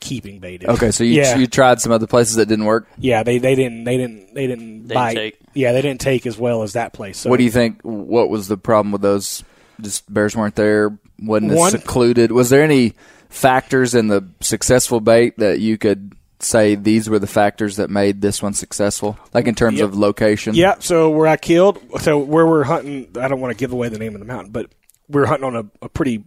[0.00, 0.68] keeping baited.
[0.68, 2.86] Okay, so you yeah, you tried some other places that didn't work.
[2.98, 5.14] yeah, they they didn't they didn't they didn't They bite.
[5.14, 5.38] take.
[5.54, 7.18] Yeah, they didn't take as well as that place.
[7.18, 7.80] So What do you think?
[7.82, 9.42] What was the problem with those?
[9.80, 10.98] Just bears weren't there.
[11.22, 12.32] wasn't as One- secluded.
[12.32, 12.94] Was there any
[13.28, 18.20] factors in the successful bait that you could say these were the factors that made
[18.20, 19.18] this one successful?
[19.34, 19.88] Like in terms Yep.
[19.88, 20.54] of location.
[20.54, 23.88] Yeah, so where I killed, so where we're hunting, I don't want to give away
[23.88, 24.70] the name of the mountain, but
[25.08, 26.24] we are hunting on a, a pretty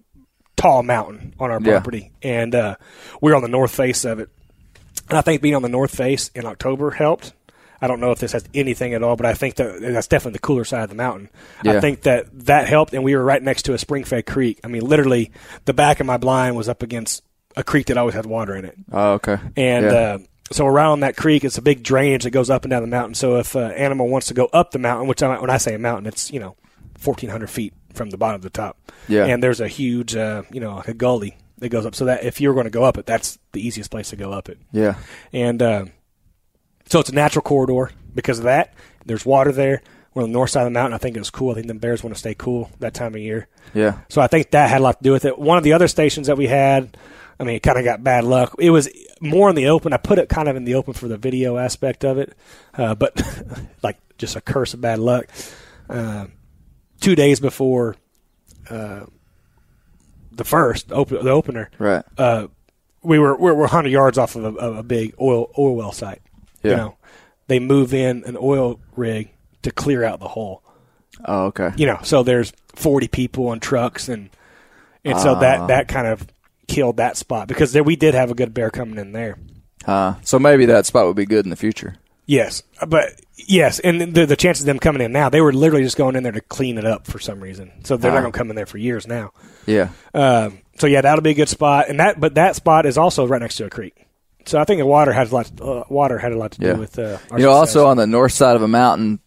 [0.59, 1.71] tall mountain on our Yeah.
[1.73, 2.75] property, and uh,
[3.21, 4.29] we are on the north face of it.
[5.09, 7.33] And I think being on the north face in October helped.
[7.81, 10.33] I don't know if this has anything at all, but I think that that's definitely
[10.33, 11.29] the cooler side of the mountain.
[11.63, 11.77] Yeah.
[11.77, 14.59] I think that that helped, and we were right next to a spring fed creek.
[14.65, 15.31] I mean, literally,
[15.63, 17.23] the back of my blind was up against
[17.55, 18.75] a creek that always had water in it.
[18.91, 19.37] Oh, okay.
[19.55, 19.91] And Yeah.
[19.91, 20.17] uh,
[20.51, 23.15] so around that creek, it's a big drainage that goes up and down the mountain.
[23.15, 25.73] So if an animal wants to go up the mountain, which I, when I say
[25.73, 26.55] a mountain, it's you know,
[26.97, 28.77] fourteen hundred feet from the bottom to the top.
[29.07, 29.25] Yeah.
[29.25, 31.95] And there's a huge, uh, you know, like a gully that goes up.
[31.95, 34.31] So that if you're going to go up it, that's the easiest place to go
[34.31, 34.59] up it.
[34.71, 34.95] yeah.
[35.33, 35.85] And uh,
[36.87, 38.73] so it's a natural corridor because of that.
[39.05, 39.81] There's water there.
[40.13, 40.93] We're on the north side of the mountain.
[40.93, 41.51] I think it was cool.
[41.51, 43.47] I think the bears want to stay cool that time of year.
[43.73, 43.99] Yeah.
[44.09, 45.37] So I think that had a lot to do with it.
[45.37, 46.97] One of the other stations that we had,
[47.39, 48.55] I mean, it kind of got bad luck.
[48.59, 48.89] It was
[49.21, 49.93] more in the open.
[49.93, 52.35] I put it kind of in the open for the video aspect of it,
[52.73, 53.21] uh, but
[53.83, 55.27] like just a curse of bad luck.
[55.87, 56.25] Uh,
[56.99, 57.95] two days before
[58.69, 59.05] uh,
[60.31, 62.03] the first open, the opener, Right.
[62.17, 62.47] uh,
[63.01, 65.91] we were we're, we're 100 yards off of a, of a big oil oil well
[65.91, 66.21] site.
[66.63, 66.71] Yeah.
[66.71, 66.95] You know,
[67.47, 69.29] they move in an oil rig
[69.63, 70.61] to clear out the hole
[71.25, 71.71] Oh, okay.
[71.77, 74.29] you know, so there's 40 people on trucks and
[75.05, 75.39] and so Ah.
[75.39, 76.27] that that kind of
[76.67, 79.37] killed that spot because there we did have a good bear coming in there.
[79.85, 81.95] Uh, so maybe that spot would be good in the future.
[82.29, 85.83] Yes, but yes, and the the chances of them coming in now, they were literally
[85.83, 87.71] just going in there to clean it up for some reason.
[87.83, 88.15] So they're Ah.
[88.15, 89.31] not going to come in there for years now.
[89.65, 89.89] Yeah.
[90.13, 93.25] Um, so yeah, that'll be a good spot, and that but that spot is also
[93.25, 93.95] right next to a creek.
[94.45, 95.51] So I think the water has a lot.
[95.59, 96.73] Uh, water had a lot to Yeah.
[96.73, 96.99] do with.
[96.99, 97.75] Uh, our you know, success.
[97.75, 99.19] also on the north side of a mountain,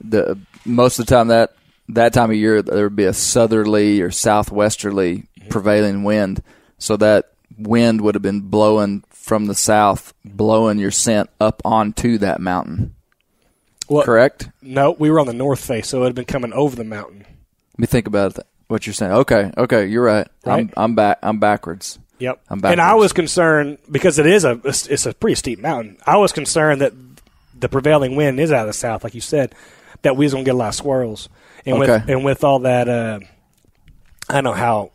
[0.00, 1.54] the most of the time that
[1.88, 5.48] that time of year there would be a southerly or southwesterly Mm-hmm.
[5.50, 6.40] prevailing wind,
[6.78, 12.18] so that wind would have been blowing from the south, blowing your scent up onto
[12.18, 12.94] that mountain.
[13.88, 14.50] Well, Correct?
[14.60, 17.20] No, we were on the north face, so it had been coming over the mountain.
[17.72, 19.12] Let me think about what you're saying.
[19.12, 20.28] Okay, okay, you're right.
[20.44, 20.60] Right?
[20.60, 21.18] I'm I'm back.
[21.22, 21.98] I'm backwards.
[22.18, 22.40] Yep.
[22.50, 25.96] I'm and I was concerned because it is a it's a pretty steep mountain.
[26.06, 26.92] I was concerned that
[27.58, 29.54] the prevailing wind is out of the south, like you said,
[30.02, 31.30] that we was gonna get a lot of swirls.
[31.64, 32.12] And with Okay.
[32.12, 33.20] and with all that, uh,
[34.28, 34.90] I don't know how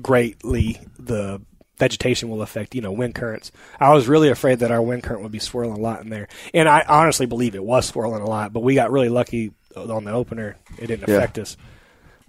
[0.00, 1.40] greatly the
[1.82, 3.50] vegetation will affect you know wind currents.
[3.80, 6.28] I was really afraid that our wind current would be swirling a lot in there,
[6.54, 8.52] and I honestly believe it was swirling a lot.
[8.52, 11.16] But we got really lucky on the opener; it didn't Yeah.
[11.16, 11.56] affect us.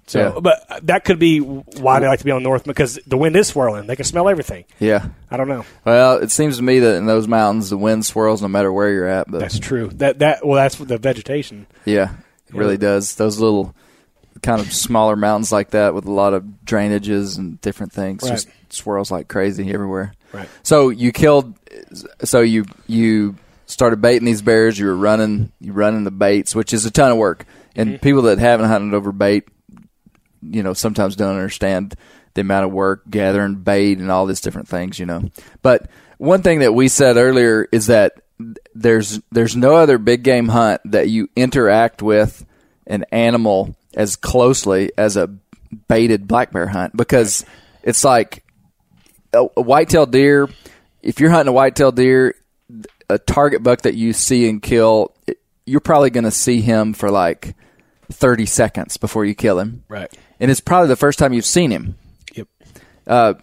[0.07, 0.39] So, Yeah.
[0.41, 3.47] but that could be why they like to be on north because the wind is
[3.47, 3.87] swirling.
[3.87, 4.65] They can smell everything.
[4.79, 5.05] Yeah.
[5.31, 5.63] I don't know.
[5.85, 8.89] Well, it seems to me that in those mountains the wind swirls no matter where
[8.91, 9.31] you're at.
[9.31, 9.89] But That's true.
[9.95, 11.67] That that well, that's the vegetation.
[11.85, 12.09] Yeah,
[12.49, 13.15] it really does.
[13.15, 13.73] Those little
[14.43, 18.31] kind of smaller mountains like that with a lot of drainages and different things Right.
[18.31, 20.13] just swirls like crazy everywhere.
[20.33, 20.47] Right.
[20.63, 21.55] So you killed
[22.23, 23.35] so you you
[23.65, 27.11] started baiting these bears, you were running you running the baits, which is a ton
[27.11, 27.45] of work.
[27.75, 28.03] And Mm-hmm.
[28.03, 29.45] people that haven't hunted over bait,
[30.41, 31.95] you know, sometimes don't understand
[32.35, 35.23] the amount of work gathering bait and all these different things, you know.
[35.61, 38.13] But one thing that we said earlier is that
[38.75, 42.45] there's there's no other big game hunt that you interact with
[42.87, 45.27] an animal as closely as a
[45.87, 47.45] baited black bear hunt because
[47.83, 48.43] it's like
[49.33, 50.49] a, a whitetail deer.
[51.01, 52.35] If you're hunting a whitetail deer,
[53.09, 55.13] a target buck that you see and kill,
[55.65, 57.55] you're probably going to see him for like
[58.11, 59.83] 30 seconds before you kill him.
[59.87, 60.11] Right.
[60.39, 61.95] And it's probably the first time you've seen him.
[62.33, 62.47] Yep.
[63.05, 63.33] Uh,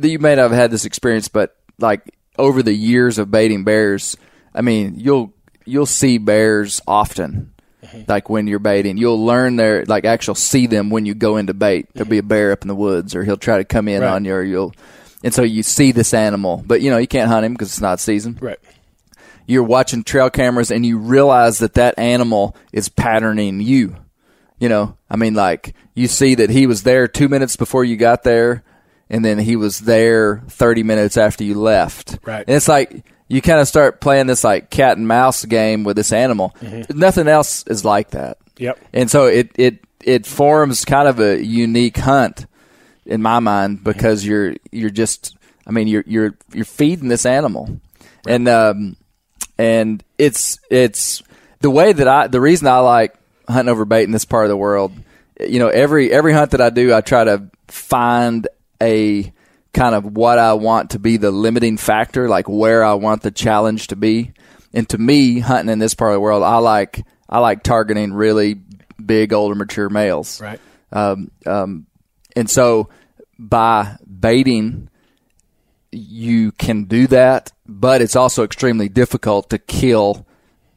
[0.00, 4.16] you may not have had this experience, but like over the years of baiting bears,
[4.54, 5.32] I mean, you'll
[5.64, 7.52] you'll see bears often.
[7.92, 8.10] Mm-hmm.
[8.10, 11.54] Like when you're baiting, you'll learn their like actual see them when you go into
[11.54, 11.88] bait.
[11.94, 12.28] There'll be a mm-hmm.
[12.28, 14.10] bear up in the woods, or he'll try to come in Right.
[14.10, 14.74] on you, or you'll,
[15.24, 17.80] and so you see this animal, but you know you can't hunt him because it's
[17.80, 18.58] not season Right.
[19.46, 23.96] you're watching trail cameras and you realize that that animal is patterning you.
[24.58, 27.96] You know, I mean, like you see that he was there two minutes before you
[27.96, 28.62] got there,
[29.08, 32.18] and then he was there 30 minutes after you left.
[32.24, 32.44] Right.
[32.46, 35.96] And it's like you kind of start playing this like cat and mouse game with
[35.96, 36.54] this animal.
[36.90, 38.38] Nothing else is like that.
[38.56, 38.78] Yep.
[38.92, 42.46] And so it, it, it forms kind of a unique hunt
[43.06, 47.80] in my mind because you're, you're just, I mean, you're, you're, you're feeding this animal.
[48.26, 48.96] And, um,
[49.58, 51.22] and it's it's
[51.60, 53.14] the way that I the reason I like
[53.48, 54.92] hunting over bait in this part of the world.
[55.40, 58.48] You know, every every hunt that I do, I try to find
[58.80, 59.32] a
[59.72, 63.30] kind of what I want to be the limiting factor, like where I want the
[63.30, 64.32] challenge to be.
[64.72, 68.12] And to me, hunting in this part of the world, I like I like targeting
[68.12, 68.60] really
[69.04, 70.40] big, older, mature males.
[70.40, 70.60] Right.
[70.92, 71.86] Um, um,
[72.34, 72.88] and so
[73.38, 74.88] by baiting,
[75.92, 80.26] you can do that, but it's also extremely difficult to kill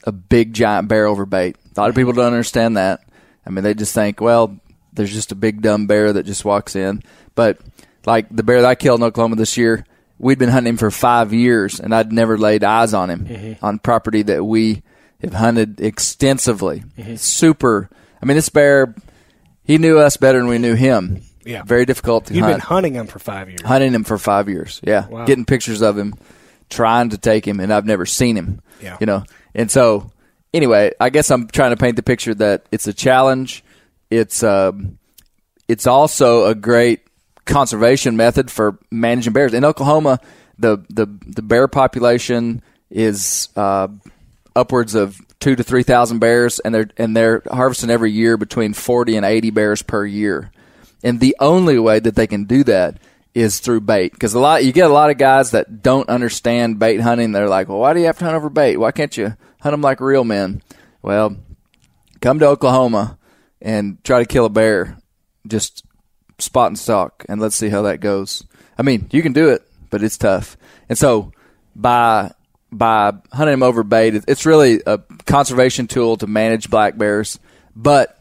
[0.04, 1.56] a big giant bear over bait.
[1.76, 3.02] A lot of people don't understand that.
[3.46, 4.60] I mean, they just think, well,
[4.94, 7.02] there's just a big dumb bear that just walks in.
[7.36, 7.60] But
[8.06, 9.86] like the bear that I killed in Oklahoma this year,
[10.18, 13.66] we'd been hunting him for five years, and I'd never laid eyes on him Mm-hmm.
[13.66, 14.84] on property that we
[15.22, 16.84] have hunted extensively.
[16.98, 17.16] Mm-hmm.
[17.16, 17.90] Super.
[18.22, 18.96] I mean, this bear,
[19.64, 21.22] he knew us better than we knew him.
[21.44, 21.64] Yeah.
[21.64, 23.62] Very difficult to You've hunt been hunting him for five years.
[23.64, 24.80] hunting him for five years.
[24.84, 25.26] Yeah, Wow.
[25.26, 26.14] getting pictures of him,
[26.70, 28.62] trying to take him, and I've never seen him.
[28.82, 28.98] Yeah.
[29.00, 29.24] you know.
[29.56, 30.12] And so,
[30.54, 33.64] anyway, I guess I'm trying to paint the picture that it's a challenge.
[34.12, 34.98] It's um,
[35.68, 37.02] it's also a great
[37.46, 40.20] conservation method for managing bears in Oklahoma.
[40.58, 43.88] The the the bear population is uh,
[44.56, 48.74] upwards of two to three thousand bears, and they're and they're harvesting every year between
[48.74, 50.52] forty and eighty bears per year.
[51.04, 53.00] And the only way that they can do that
[53.34, 56.80] is through bait, because a lot you get a lot of guys that don't understand
[56.80, 57.32] bait hunting.
[57.32, 58.78] They're like, "Well, why do you have to hunt over bait?
[58.78, 60.62] Why can't you hunt them like real men?"
[61.02, 61.38] Well,
[62.22, 63.18] come to Oklahoma
[63.62, 64.98] and try to kill a bear,
[65.48, 65.84] just
[66.42, 68.44] spot and stalk, and let's see how that goes.
[68.78, 70.58] I mean, you can do it, but it's tough.
[70.90, 71.32] And so
[71.76, 72.32] by
[72.72, 77.38] by hunting them over bait, it's really a conservation tool to manage black bears,
[77.76, 78.18] but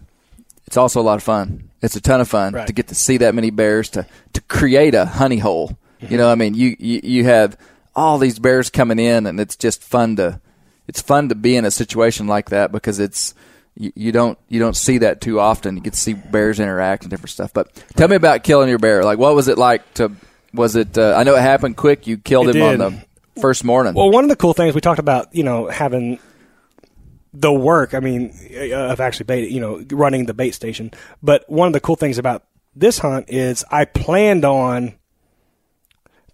[0.67, 1.71] it's also a lot of fun.
[1.83, 2.67] It's a ton of fun Right.
[2.67, 5.77] to get to see that many bears to to create a honey hole.
[6.01, 7.59] You know, I mean, you, you you have
[7.95, 10.41] all these bears coming in, and it's just fun to
[10.89, 13.35] it's fun to be in a situation like that because it's
[13.77, 15.77] you, you don't you don't see that too often.
[15.77, 17.53] You get to see bears interact and different stuff.
[17.53, 19.05] But tell me about killing your bear.
[19.05, 20.13] Like, what was it like to?
[20.53, 20.99] Was it?
[20.99, 22.07] Uh, I know it happened quick.
[22.07, 23.95] You killed It him on the first morning.
[23.95, 26.19] Well, one of the cool things we talked about, you know, having
[27.33, 27.95] the work.
[27.95, 30.91] I mean, uh, of actually bait, you know, running the bait station.
[31.23, 32.45] But one of the cool things about
[32.75, 34.95] this hunt is I planned on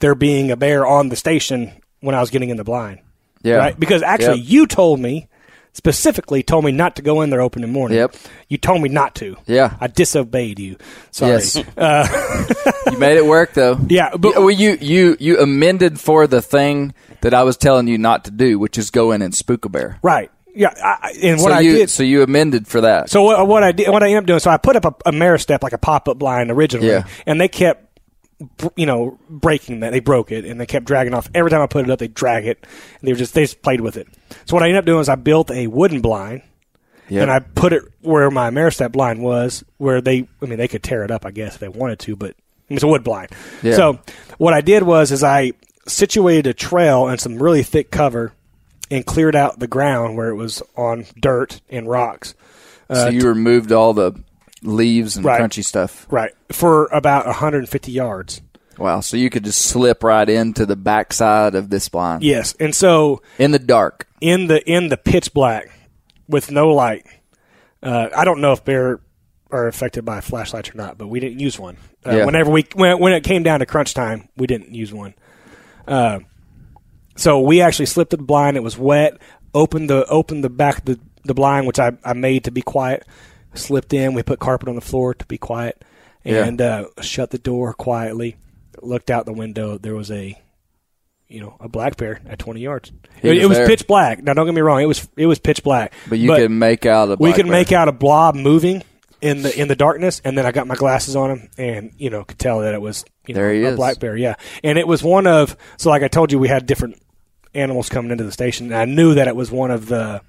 [0.01, 3.01] there being a bear on the station when I was getting in the blind.
[3.43, 3.57] Yeah.
[3.57, 3.78] Right?
[3.78, 4.49] Because actually, Yep.
[4.51, 5.28] you told me
[5.77, 7.99] specifically told me not to go in there opening morning.
[7.99, 8.14] Yep.
[8.49, 9.37] You told me not to.
[9.47, 9.77] Yeah.
[9.81, 10.77] I disobeyed you.
[11.11, 11.33] Sorry.
[11.33, 11.57] Yes.
[11.77, 12.07] Uh,
[12.91, 13.79] you made it work though.
[13.89, 17.87] Yeah, but- You- well, you you you amended for the thing that I was telling
[17.89, 19.99] you not to do, which is go in and spook a bear.
[20.03, 20.31] Right.
[20.55, 20.72] Yeah.
[20.83, 21.91] I, and what so I you did.
[21.91, 23.11] so you amended for that.
[23.11, 25.11] So what, what I did, what I ended up doing, so I put up a,
[25.11, 27.05] a mirror step like a pop up blind originally, Yeah.
[27.27, 28.01] and they kept,
[28.77, 29.91] you know, breaking that.
[29.93, 31.29] They broke it, and they kept dragging off.
[31.35, 32.66] Every time I put it up, they drag it,
[33.01, 34.09] and they were just they just played with it.
[34.45, 36.43] So what I ended up doing is I built a wooden blind,
[37.09, 37.22] Yep.
[37.22, 40.83] and I put it where my step blind was, where they, I mean, they could
[40.83, 42.35] tear it up, I guess, if they wanted to, but
[42.68, 43.31] it's a wood blind.
[43.62, 43.77] Yeah.
[43.77, 44.01] So
[44.39, 45.53] what I did was is I
[45.87, 48.33] situated a trail and some really thick cover,
[48.91, 52.35] and cleared out the ground where it was on dirt and rocks.
[52.93, 54.12] so uh, you removed all the
[54.62, 55.41] leaves and Right.
[55.41, 56.07] crunchy stuff.
[56.11, 56.31] Right.
[56.53, 58.41] For about 150 yards.
[58.79, 59.01] Wow.
[59.01, 62.55] So you could just slip right into the backside of this blind Yes.
[62.61, 64.07] And so in the dark.
[64.20, 65.70] in the in the pitch black
[66.29, 67.07] with no light,
[67.83, 69.01] uh, I don't know if bear
[69.51, 71.77] are affected by flashlights or not, but we didn't use one.
[72.05, 72.24] Uh, Yeah.
[72.27, 75.14] Whenever we when, when it came down to crunch time, we didn't use one.
[75.87, 76.18] Uh,
[77.16, 78.57] so we actually slipped the blind.
[78.57, 79.18] It was wet.
[79.55, 82.61] Opened the opened the back of the the blind, which I, I made to be
[82.62, 83.05] quiet.
[83.55, 84.12] Slipped in.
[84.14, 85.83] We put carpet on the floor to be quiet,
[86.24, 86.45] Yeah.
[86.45, 88.37] and uh, shut the door quietly.
[88.83, 89.79] Looked out the window.
[89.79, 90.41] There was a,
[91.29, 92.93] you know, a black bear at twenty yards.
[93.22, 94.22] He It, was it was pitch black.
[94.22, 94.81] Now, don't get me wrong.
[94.83, 95.93] It was it was pitch black.
[96.09, 97.53] But you can make out a we could bear.
[97.53, 98.83] make out a blob moving
[99.20, 102.11] in the in the darkness, and then I got my glasses on him, and you
[102.11, 103.77] know could tell that it was you know There he a is.
[103.77, 104.16] black bear.
[104.16, 107.01] Yeah, and it was one of so like I told you, we had different
[107.55, 110.20] animals coming into the station, and I knew that it was one of the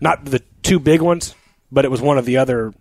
[0.00, 1.34] not the two big ones,
[1.70, 2.72] but it was one of the other.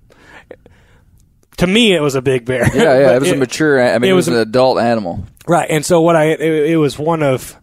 [1.62, 2.66] To me, it was a big bear.
[2.76, 3.12] Yeah, yeah.
[3.16, 3.82] It was a mature.
[3.82, 5.26] I mean, it, was, a- an adult animal.
[5.48, 7.56] Right, and so what I it, it was one of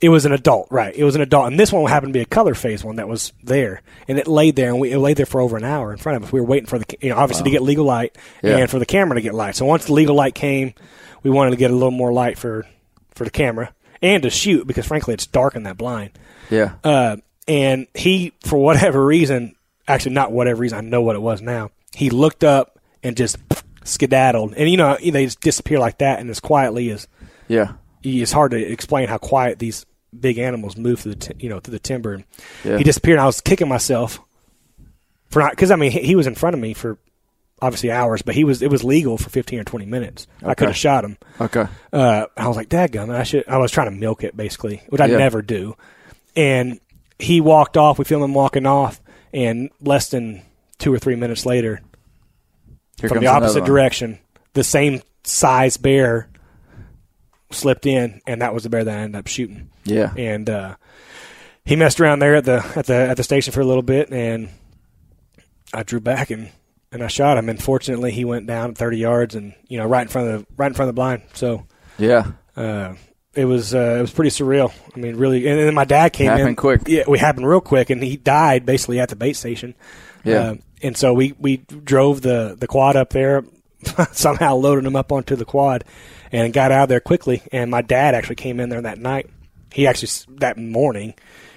[0.00, 0.94] it was an adult, right?
[0.94, 3.08] It was an adult, and this one happened to be a color phase one that
[3.08, 5.90] was there, and it laid there, and we it laid there for over an hour
[5.92, 6.32] in front of us.
[6.32, 8.58] We were waiting for the you know obviously to get legal light Yeah.
[8.58, 9.56] and for the camera to get light.
[9.56, 10.74] So once the legal light came,
[11.22, 12.64] we wanted to get a little more light for
[13.14, 13.72] for the camera
[14.02, 16.10] and to shoot because frankly it's dark in that blind.
[16.50, 16.74] Yeah.
[16.84, 17.16] Uh,
[17.48, 19.56] and he, for whatever reason,
[19.88, 21.70] actually not whatever reason, I know what it was now.
[21.94, 22.75] He looked up
[23.06, 23.38] and just
[23.84, 27.06] skedaddled, and you know they just disappear like that, and as quietly as
[27.48, 27.72] yeah.
[28.02, 29.86] it's hard to explain how quiet these
[30.18, 32.14] big animals move through the you know through the timber.
[32.14, 32.24] And
[32.64, 32.78] Yeah.
[32.78, 33.18] He disappeared.
[33.18, 34.18] and I was kicking myself
[35.28, 36.98] for not because I mean he, he was in front of me for
[37.62, 40.26] obviously hours, but he was it was legal for fifteen or twenty minutes.
[40.44, 41.16] I could have shot him.
[41.40, 41.66] Okay.
[41.92, 43.46] Uh, I was like, "Dadgum!" I should.
[43.48, 45.18] I was trying to milk it basically, which I Yeah.
[45.18, 45.76] never do.
[46.34, 46.80] And
[47.18, 47.98] he walked off.
[47.98, 49.00] We filmed him walking off,
[49.32, 50.42] and less than
[50.78, 51.80] two or three minutes later,
[53.00, 54.18] Here from the opposite direction,
[54.54, 56.28] the same size bear
[57.50, 59.70] slipped in, and that was the bear that I ended up shooting.
[59.84, 60.12] Yeah.
[60.16, 60.76] And uh,
[61.64, 64.10] he messed around there at the at the at the station for a little bit,
[64.10, 64.48] and
[65.74, 66.50] I drew back and
[66.92, 67.48] and I shot him.
[67.48, 70.46] And fortunately, he went down thirty yards, and you know, right in front of the
[70.56, 71.22] right in front of the blind.
[71.34, 71.66] So
[71.98, 72.32] Yeah.
[72.56, 72.94] uh,
[73.34, 74.72] it was uh, it was pretty surreal.
[74.94, 75.46] I mean, really.
[75.46, 76.82] And then my dad came Happened in quick.
[76.86, 79.74] Yeah, we happened real quick, and he died basically at the bait station.
[80.24, 80.54] Yeah.
[80.82, 83.44] And so we we drove the the quad up there,
[84.12, 85.84] somehow loaded him up onto the quad,
[86.32, 87.42] and got out of there quickly.
[87.52, 89.30] And my dad actually came in there that night.
[89.72, 91.14] He actually that morning,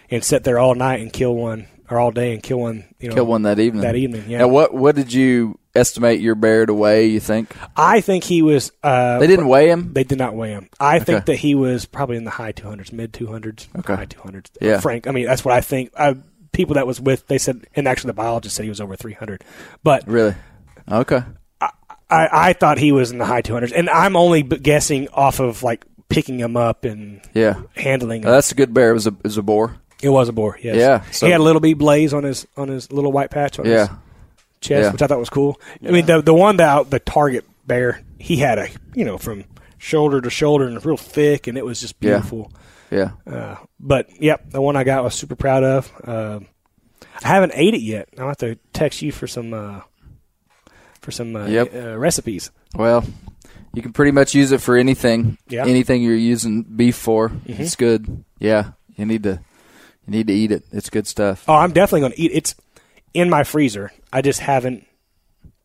[0.09, 2.85] and sat there all night and kill one or all day and kill one.
[2.99, 3.81] You know, Kill one that evening.
[3.81, 4.39] That evening, yeah.
[4.39, 7.07] Now, what what did you estimate your bear to weigh?
[7.07, 8.71] You think I think he was.
[8.83, 9.93] Uh, they didn't weigh him?
[9.93, 10.69] They did not weigh him.
[10.79, 13.95] I think that he was probably in the high 200s, mid 200s, Okay.
[13.95, 14.47] high 200s.
[14.61, 14.79] Yeah.
[14.79, 15.07] Frank.
[15.07, 15.91] I mean, that's what I think.
[15.97, 16.15] I,
[16.51, 19.43] people that was with, they said, and actually the biologist said he was over 300.
[19.83, 20.35] But Really?
[20.91, 21.21] Okay.
[21.61, 21.69] I,
[22.49, 25.85] I thought he was in the high 200s, and I'm only guessing off of like
[26.09, 27.61] picking him up and Yeah.
[27.75, 28.29] handling him.
[28.29, 28.89] Uh, that's a good bear.
[28.89, 29.75] It was a it was a boar.
[30.01, 30.57] it was a boar.
[30.63, 30.77] Yes.
[30.77, 33.59] Yeah, so- he had a little bee blaze on his on his little white patch
[33.59, 33.87] on his
[34.59, 34.91] chest, Yeah.
[34.91, 35.61] which I thought was cool.
[35.87, 39.43] I mean, the the one that the target bear, he had a you know from
[39.77, 42.49] shoulder to shoulder and real thick, and it was just beautiful.
[42.51, 42.57] Yeah.
[42.91, 45.91] Uh, but yep, the one I got was super proud of.
[46.03, 46.39] Uh,
[47.23, 48.09] I haven't ate it yet.
[48.17, 49.81] I'll have to text you for some uh,
[51.01, 51.73] for some uh, Yep.
[51.75, 52.51] uh, recipes.
[52.75, 53.03] Well,
[53.73, 55.37] you can pretty much use it for anything.
[55.47, 55.61] Yeah.
[55.61, 55.69] Mm-hmm.
[55.69, 58.23] Anything you're using beef for, it's good.
[58.39, 58.71] Yeah.
[58.95, 59.39] You need to
[60.07, 60.63] you need to eat it.
[60.71, 61.45] It's good stuff.
[61.47, 62.31] Oh, I'm definitely going to eat.
[62.31, 62.35] It.
[62.35, 62.55] It's
[63.13, 63.91] in my freezer.
[64.11, 64.85] I just haven't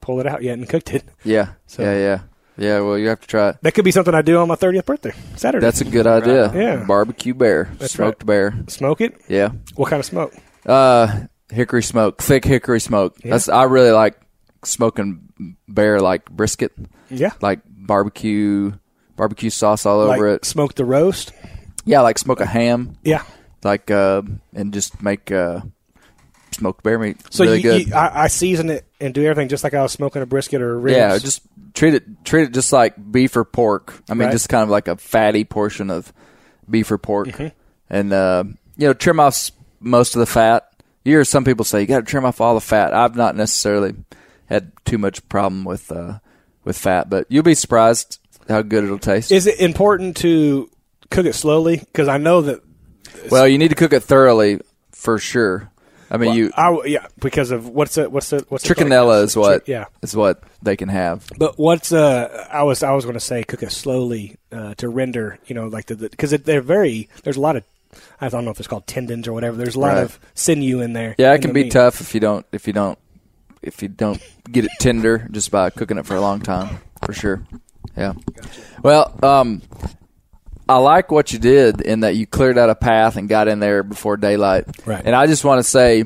[0.01, 1.05] pulled it out yet and cooked it.
[1.25, 1.53] Yeah.
[1.67, 1.97] So- yeah.
[1.99, 2.21] Yeah.
[2.57, 2.81] Yeah.
[2.81, 3.57] Well, you have to try it.
[3.63, 5.65] That could be something I do on my 30th birthday, Saturday.
[5.65, 6.53] That's a good idea.
[6.55, 6.85] Yeah.
[6.85, 8.27] Barbecue bear, That's smoked right.
[8.27, 8.55] bear.
[8.69, 9.21] smoke it.
[9.29, 9.51] Yeah.
[9.75, 10.33] What kind of smoke?
[10.65, 13.17] Uh, hickory smoke, thick hickory smoke.
[13.19, 14.19] That's I really like
[14.65, 15.29] smoking
[15.69, 16.73] bear like brisket,
[17.11, 18.73] Yeah, like barbecue
[19.17, 20.45] barbecue sauce all like over it.
[20.45, 21.33] smoke the roast.
[21.85, 23.23] Yeah, like smoke a ham, Yeah.
[23.63, 24.23] like uh,
[24.55, 25.61] and just make uh,
[26.53, 27.19] smoked bear meat.
[27.31, 27.87] So really you, good.
[27.89, 30.61] you, I, I season it and do everything just like I was smoking a brisket
[30.63, 30.97] or a ribs.
[30.97, 31.43] yeah, just
[31.75, 33.95] treat it treat it just like beef or pork.
[34.09, 34.33] I mean, Right.
[34.33, 36.13] just kind of like a fatty portion of
[36.69, 37.49] beef or pork, Mm-hmm.
[37.91, 38.45] and uh,
[38.77, 39.51] you know, trim off
[39.81, 40.69] most of the fat.
[41.05, 42.95] You hear some people say you got to trim off all the fat.
[42.95, 43.95] I've not necessarily
[44.47, 46.19] had too much problem with uh,
[46.65, 49.31] with fat, but you'll be surprised how good it'll taste.
[49.33, 50.71] Is it important to
[51.11, 51.77] cook it slowly?
[51.79, 52.61] Because I know that
[53.31, 54.61] well, you need to cook it thoroughly
[54.93, 55.71] for sure.
[56.15, 59.67] I mean, you I yeah because of what's it what's it what's trichinella is what
[59.69, 59.87] yeah.
[60.03, 61.27] is what they can have.
[61.37, 64.89] But what's uh I was I was going to say cook it slowly uh, to
[64.89, 67.65] render you know like the because they're very there's a lot of
[68.21, 70.03] I don't know if it's called tendons or whatever there's a lot Right.
[70.05, 71.73] of sinew in there Yeah, in it can be meat.
[71.73, 72.99] tough if you don't if you don't
[73.63, 77.13] if you don't get it tender just by cooking it for a long time, for
[77.15, 77.43] sure.
[77.97, 78.13] Yeah.
[78.83, 79.63] Well, um,
[80.69, 83.61] I like what you did in that you cleared out a path and got in
[83.61, 84.65] there before daylight.
[84.87, 85.03] Right.
[85.05, 86.05] And I just want to say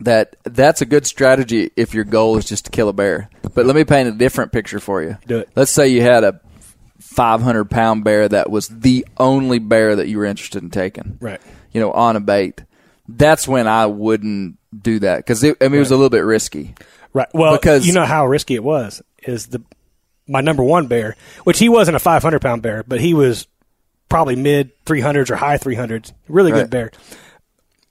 [0.00, 3.28] that that's a good strategy if your goal is just to kill a bear.
[3.54, 5.18] But let me paint a different picture for you.
[5.26, 5.50] Do it.
[5.56, 6.40] Let's say you had a
[7.00, 11.40] 500 pound bear that was the only bear that you were interested in taking right
[11.72, 12.62] you know, on a bait,
[13.08, 16.74] that's when I wouldn't do that because I mean it was a little bit risky.
[17.12, 19.62] right well Because- you know how risky it was is the
[20.26, 23.46] my number one bear which he wasn't a 500 pound bear but he was
[24.08, 26.62] probably mid 300s or high 300s really Right.
[26.62, 26.90] good bear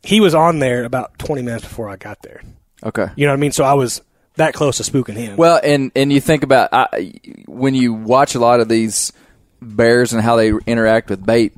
[0.04, 2.42] he was on there about 20 minutes before I got there
[2.84, 3.08] Okay.
[3.16, 4.02] you know what I mean so I was
[4.36, 7.14] that close to spooking him Well, and and you think about I,
[7.48, 9.12] when you watch a lot of these
[9.62, 11.54] bears and how they interact with bait,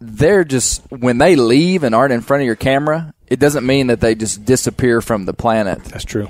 [0.00, 3.86] they're just when they leave and aren't in front of your camera, it doesn't mean
[3.86, 5.82] that they just disappear from the planet.
[5.84, 6.28] that's true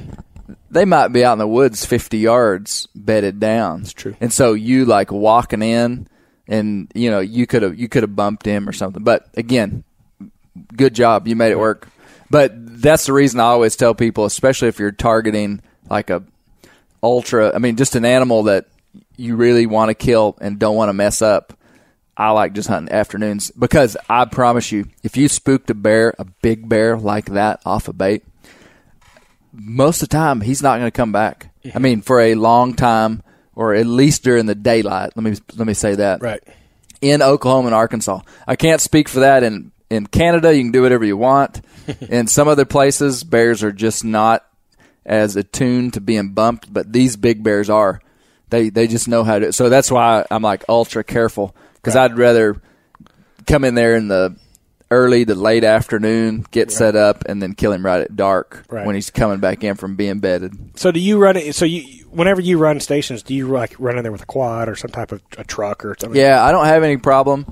[0.70, 3.80] they might be out in the woods 50 yards bedded down.
[3.80, 4.14] That's true.
[4.20, 6.06] And so you like walking in
[6.48, 9.02] and you know, you could have you could have bumped him or something.
[9.02, 9.84] But again,
[10.74, 11.26] good job.
[11.26, 11.88] You made it work.
[12.28, 16.24] But that's the reason I always tell people, especially if you're targeting like a
[17.02, 18.66] ultra, I mean just an animal that
[19.16, 21.52] you really want to kill and don't want to mess up.
[22.16, 26.24] I like just hunting afternoons because I promise you, if you spooked a bear, a
[26.24, 28.24] big bear like that off a bait,
[29.52, 31.50] most of the time he's not going to come back.
[31.74, 33.22] I mean, for a long time,
[33.56, 35.10] or at least during the daylight.
[35.16, 36.22] Let me let me say that.
[36.22, 36.42] right
[37.00, 39.42] In Oklahoma and Arkansas, I can't speak for that.
[39.42, 41.62] In in Canada, you can do whatever you want.
[42.08, 44.46] in some other places, bears are just not
[45.04, 48.00] as attuned to being bumped, but these big bears are.
[48.50, 49.52] They they just know how to.
[49.52, 52.60] So that's why I'm like ultra careful because I'd rather
[53.46, 54.36] come in there in the
[54.90, 58.86] early to late afternoon, get set up, and then kill him right at dark Right.
[58.86, 60.54] when he's coming back in from being bedded.
[60.78, 61.54] So do you run it?
[61.56, 64.68] So you, whenever you run stations, do you like run in there with a quad
[64.68, 66.20] or some type of a truck or something?
[66.20, 67.46] Yeah, I don't have any problem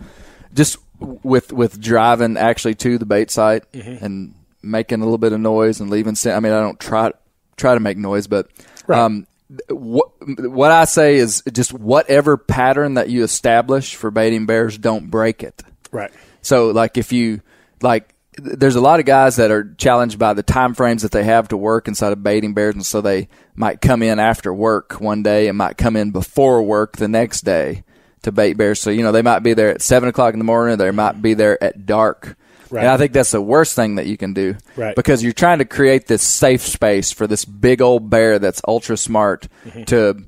[0.53, 4.05] just with with driving actually to the bait site Mm-hmm.
[4.05, 6.17] and making a little bit of noise and leaving.
[6.27, 7.13] I mean, I don't try
[7.57, 8.49] try to make noise, but
[8.87, 8.99] Right.
[8.99, 9.27] um,
[9.69, 15.11] what what I say is just whatever pattern that you establish for baiting bears, don't
[15.11, 15.63] break it.
[15.93, 16.11] Right.
[16.43, 17.41] So like if you
[17.83, 21.24] like there's a lot of guys that are challenged by the time frames that they
[21.24, 25.01] have to work inside of baiting bears and so they might come in after work
[25.01, 27.85] one day and might come in before work the next day
[28.22, 28.80] to bait bears.
[28.80, 31.20] So, you know, they might be there at seven o'clock in the morning, they might
[31.22, 32.37] be there at dark.
[32.70, 32.80] Right.
[32.80, 34.57] And I think that's the worst thing that you can do.
[34.74, 34.97] Right.
[34.97, 38.97] Because you're trying to create this safe space for this big old bear that's ultra
[38.97, 39.85] smart Mm-hmm.
[39.85, 40.24] to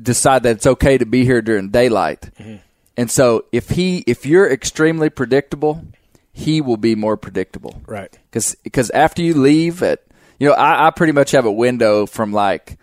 [0.00, 2.30] decide that it's okay to be here during daylight.
[2.38, 2.56] Mm-hmm.
[2.96, 5.84] And so if he if you're extremely predictable,
[6.32, 7.80] he will be more predictable.
[7.86, 8.16] Right.
[8.30, 10.02] Because after you leave at
[10.38, 12.78] you know I, I pretty much have a window from like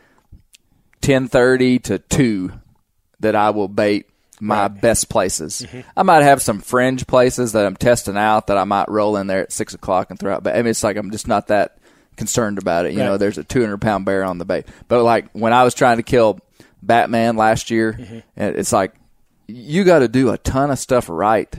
[1.02, 2.52] ten thirty to two
[3.20, 4.06] that I will bait
[4.39, 5.66] my best places.
[5.68, 5.82] Mm-hmm.
[5.97, 9.28] I might have some fringe places that I'm testing out that I might roll in
[9.28, 10.43] there at six o'clock and throw out.
[10.43, 11.78] But I mean, it's like I'm just not that
[12.16, 12.93] concerned about it.
[12.93, 14.66] You know, there's a 200 pound bear on the bait.
[14.88, 16.39] But like when I was trying to kill
[16.82, 18.20] Batman last year, Mm-hmm.
[18.38, 18.93] and it's like
[19.47, 21.54] you got to do a ton of stuff right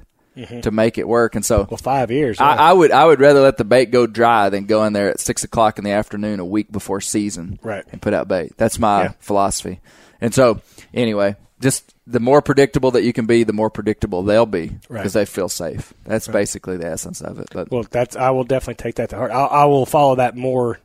[0.63, 1.35] to make it work.
[1.35, 1.71] And so Mm-hmm.
[1.71, 2.41] Well, five years.
[2.41, 2.61] I, yeah.
[2.63, 5.21] I would I would rather let the bait go dry than go in there at
[5.21, 7.85] six o'clock in the afternoon a week before season, Right.
[7.93, 8.53] And put out bait.
[8.57, 9.13] That's my Yeah.
[9.21, 9.81] philosophy.
[10.21, 10.61] And so
[10.95, 14.89] anyway, just the more predictable that you can be, the more predictable they'll be because
[14.89, 15.13] Right.
[15.13, 15.93] they feel safe.
[16.05, 17.49] That's basically the essence of it.
[17.53, 19.31] But Well, that's I will definitely take that to heart.
[19.31, 20.79] I, I will follow that more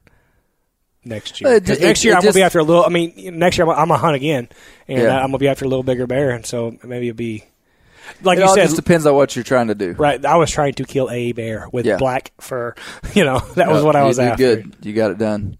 [1.03, 1.53] next year.
[1.55, 2.83] It 'Cause ju- next year it I'm gonna be after a little.
[2.85, 4.49] I mean, next year I'm, I'm gonna hunt again,
[4.87, 5.15] and Yeah.
[5.19, 7.43] I'm gonna be after a little bigger bear, and so maybe it'll be
[8.23, 8.63] like it you all said.
[8.63, 9.93] just depends on what you're trying to do.
[9.93, 11.97] Right, I was trying to kill a bear with Yeah.
[11.97, 12.75] black fur.
[13.13, 14.55] You know, that was what I was did after.
[14.57, 15.57] Good, you got it done.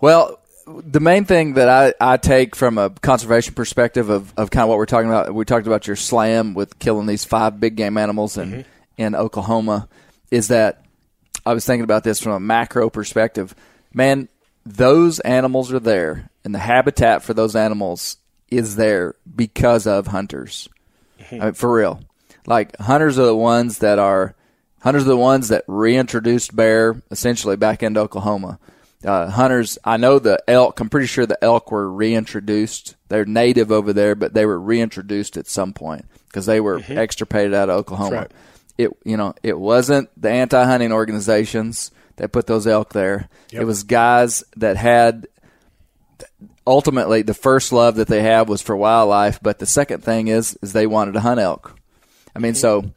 [0.00, 4.62] Well, the main thing that I, I take from a conservation perspective of, of kind
[4.64, 7.74] of what we're talking about, we talked about your slam with killing these five big
[7.76, 8.60] game animals in, Mm-hmm.
[8.98, 9.88] in Oklahoma,
[10.30, 10.84] is that
[11.46, 13.54] I was thinking about this from a macro perspective.
[13.94, 14.28] Man,
[14.66, 18.18] those animals are there, and the habitat for those animals
[18.50, 20.68] is there because of hunters.
[21.32, 22.00] I mean, for real.
[22.46, 24.34] Like hunters are the ones that are
[24.80, 28.58] hunters are the ones that reintroduced bear essentially back into Oklahoma.
[29.04, 30.80] Uh, hunters, I know the elk.
[30.80, 32.96] I'm pretty sure the elk were reintroduced.
[33.08, 37.54] They're native over there, but they were reintroduced at some point because they were extirpated
[37.54, 38.16] out of Oklahoma.
[38.16, 38.32] right.
[38.76, 43.28] It you know it wasn't the anti-hunting organizations that put those elk there.
[43.52, 45.28] It was guys that had
[46.66, 50.58] ultimately the first love that they have was for wildlife, but the second thing is
[50.62, 51.76] is they wanted to hunt elk.
[52.34, 52.90] I mean, so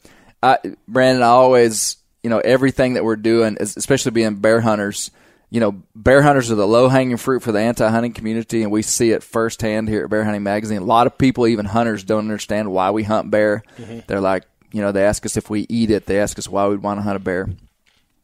[0.44, 0.58] I,
[0.88, 5.12] Brandon, I always, you know, everything that we're doing, is- especially being bear hunters,
[5.50, 8.72] you know, bear hunters are the low hanging fruit for the anti hunting community, and
[8.72, 10.78] we see it firsthand here at Bear Hunting Magazine.
[10.82, 13.64] A lot of people, even hunters, don't understand why we hunt bear.
[14.08, 16.06] They're like, you know, they ask us if we eat it.
[16.06, 17.50] They ask us why we'd want to hunt a bear,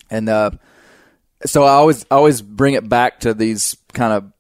[0.10, 0.52] and uh,
[1.46, 4.32] so I always I always bring it back to these kind of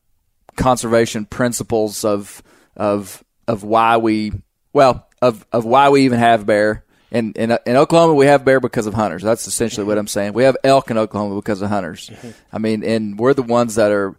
[0.58, 2.43] conservation principles of
[2.76, 4.34] of of why we
[4.74, 6.84] well of of why we even have bear.
[7.10, 9.24] In, in in Oklahoma, we have bear because of hunters.
[9.24, 10.34] That's essentially what I'm saying.
[10.34, 12.10] We have elk in Oklahoma because of hunters.
[12.10, 12.32] Mm-hmm.
[12.51, 14.14] I mean, and we're the ones that are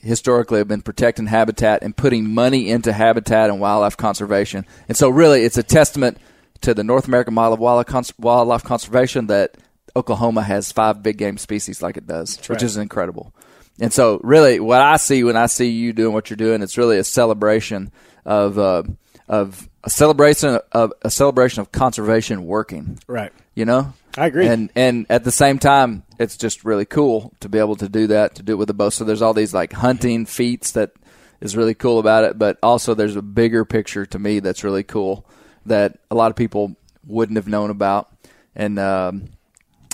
[0.00, 4.64] historically have been protecting habitat and putting money into habitat and wildlife conservation.
[4.88, 6.16] And so, really, it's a testament
[6.62, 9.56] to the North American model of wildlife, cons- wildlife conservation that
[9.94, 12.62] Oklahoma has five big game species like it does, which right.
[12.62, 13.34] is incredible.
[13.80, 16.78] And so, really, what I see when I see you doing what you're doing, it's
[16.78, 17.90] really a celebration
[18.24, 18.82] of uh,
[19.28, 22.98] of a celebration of a celebration of conservation working.
[23.06, 23.32] Right.
[23.54, 24.46] You know, I agree.
[24.46, 28.08] And and at the same time, it's just really cool to be able to do
[28.08, 28.90] that, to do it with a bow.
[28.90, 30.92] So there's all these like hunting feats that
[31.40, 34.84] is really cool about it, but also there's a bigger picture to me that's really
[34.84, 35.26] cool
[35.66, 38.10] that a lot of people wouldn't have known about.
[38.54, 39.30] And um,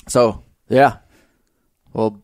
[0.09, 0.99] so, yeah.
[1.93, 2.21] Well,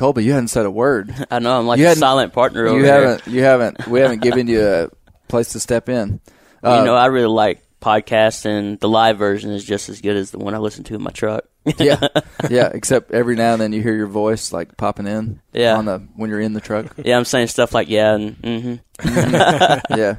[0.00, 1.14] Colby, you haven't said a word.
[1.30, 2.94] I know I'm like You a silent partner over you here.
[2.94, 3.26] haven't.
[3.26, 3.86] You haven't.
[3.86, 4.88] We haven't given you a
[5.28, 6.20] place to step in.
[6.62, 10.02] Well, Uh, you know, I really like podcasts, and the live version is just as
[10.02, 11.44] good as the one I listen to in my truck.
[11.78, 12.06] yeah,
[12.50, 12.70] yeah.
[12.74, 15.40] Except every now and then you hear your voice like popping in.
[15.54, 15.76] Yeah.
[15.76, 16.94] On the when you're in the truck.
[17.02, 19.96] yeah, I'm saying stuff like yeah and mm-hmm.
[19.98, 20.16] yeah.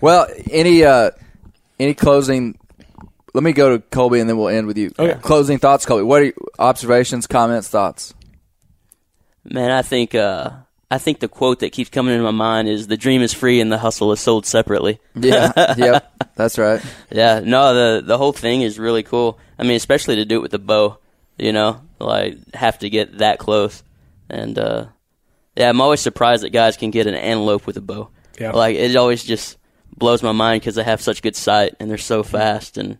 [0.00, 1.10] Well, any uh,
[1.78, 2.58] any closing?
[3.34, 4.90] Let me go to Colby and then we'll end with you.
[4.98, 5.18] Okay.
[5.20, 6.02] Closing thoughts, Colby.
[6.04, 8.14] What are your observations, comments, thoughts?
[9.44, 10.50] Man, I think uh,
[10.90, 13.60] I think the quote that keeps coming into my mind is "the dream is free
[13.60, 15.74] and the hustle is sold separately." Yeah.
[15.76, 16.12] yep.
[16.36, 16.82] That's right.
[17.10, 19.38] Yeah, no, the the whole thing is really cool.
[19.58, 20.98] I mean, especially to do it with the bow,
[21.38, 23.82] you know, like have to get that close,
[24.30, 24.86] and uh,
[25.56, 28.10] yeah, I'm always surprised that guys can get an antelope with a bow.
[28.38, 28.50] Yeah.
[28.50, 29.58] like it always just
[29.96, 32.98] blows my mind because they have such good sight and they're so fast, and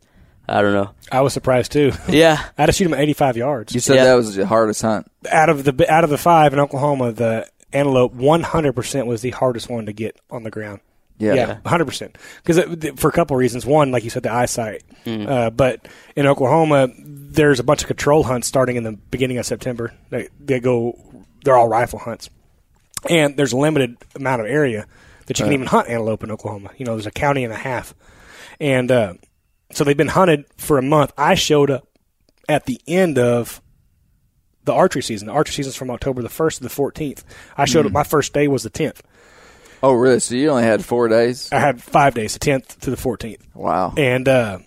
[0.48, 0.90] I don't know.
[1.10, 1.92] I was surprised too.
[2.08, 3.74] Yeah, I had to shoot him at 85 yards.
[3.74, 4.04] You said Yeah.
[4.04, 5.10] that was the hardest hunt.
[5.30, 9.68] out of the out of the five in Oklahoma, the antelope 100% was the hardest
[9.68, 10.80] one to get on the ground.
[11.18, 11.34] Yeah.
[11.34, 12.14] Yeah, 100%.
[12.44, 12.58] Because
[12.98, 13.64] for a couple of reasons.
[13.64, 14.82] One, like you said, the eyesight.
[15.06, 15.86] Uh, but
[16.16, 19.92] in Oklahoma, there's a bunch of control hunts starting in the beginning of September.
[20.10, 20.98] They, they go,
[21.44, 22.30] they're all rifle hunts.
[23.08, 24.86] And there's a limited amount of area
[25.26, 26.70] that you can even hunt antelope in Oklahoma.
[26.78, 27.94] You know, there's a county and a half.
[28.60, 29.14] And uh,
[29.76, 31.12] so they've been hunted for a month.
[31.16, 31.88] I showed up
[32.48, 33.60] at the end of
[34.64, 35.26] the archery season.
[35.26, 37.22] The archery season's from October the 1st to the 14th.
[37.56, 39.00] I showed up, my first day was the 10th.
[39.82, 40.20] Oh, really?
[40.20, 41.52] So you only had four days?
[41.52, 43.42] I had five days, the 10th to the 14th.
[43.54, 43.92] Wow.
[43.96, 44.58] And, uh,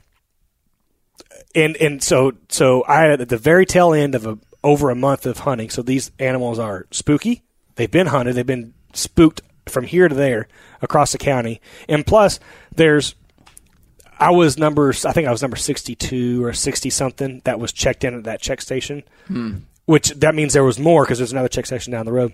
[1.55, 4.95] and, and so, so I had at the very tail end of a, over a
[4.95, 5.69] month of hunting.
[5.69, 7.43] So these animals are spooky.
[7.75, 8.35] They've been hunted.
[8.35, 10.47] They've been spooked from here to there
[10.81, 11.61] across the county.
[11.89, 12.39] And plus
[12.75, 13.15] there's,
[14.20, 18.03] I was number, I think I was number 62 or 60 something that was checked
[18.03, 19.03] in at that check station,
[19.86, 22.34] which that means there was more because there's another check station down the road.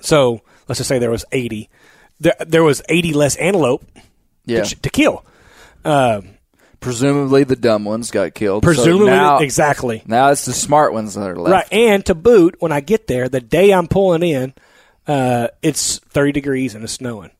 [0.00, 1.68] So let's just say there was 80.
[2.20, 3.84] There, there was 80 less antelope
[4.44, 4.64] yeah.
[4.64, 5.24] to, to kill.
[5.84, 6.22] Uh,
[6.80, 8.62] Presumably the dumb ones got killed.
[8.62, 10.02] So presumably, now, exactly.
[10.06, 11.52] Now it's the smart ones that are left.
[11.52, 11.72] Right.
[11.72, 14.54] And to boot, when I get there, the day I'm pulling in,
[15.06, 17.30] uh, it's 30 degrees and it's snowing.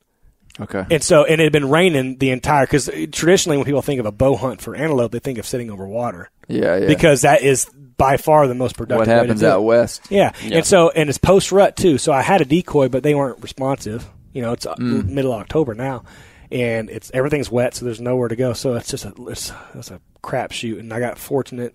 [0.61, 0.85] Okay.
[0.91, 4.07] And so, and it had been raining the entire, because traditionally when people think of
[4.07, 6.31] a bow hunt for antelope, they think of sitting over water.
[6.49, 6.87] yeah, yeah.
[6.89, 9.51] Because that is by far the most productive what way to happens do it.
[9.51, 10.07] out west?
[10.11, 10.33] Yeah.
[10.43, 11.99] And so, and it's post rut too.
[11.99, 14.09] So I had a decoy, but they weren't responsive.
[14.33, 15.09] You know, it's uh Mm.
[15.09, 16.05] middle of October now,
[16.53, 18.53] and it's everything's wet, so there's nowhere to go.
[18.53, 20.79] So it's just a it's, it's a crap shoot.
[20.79, 21.75] And I got fortunate.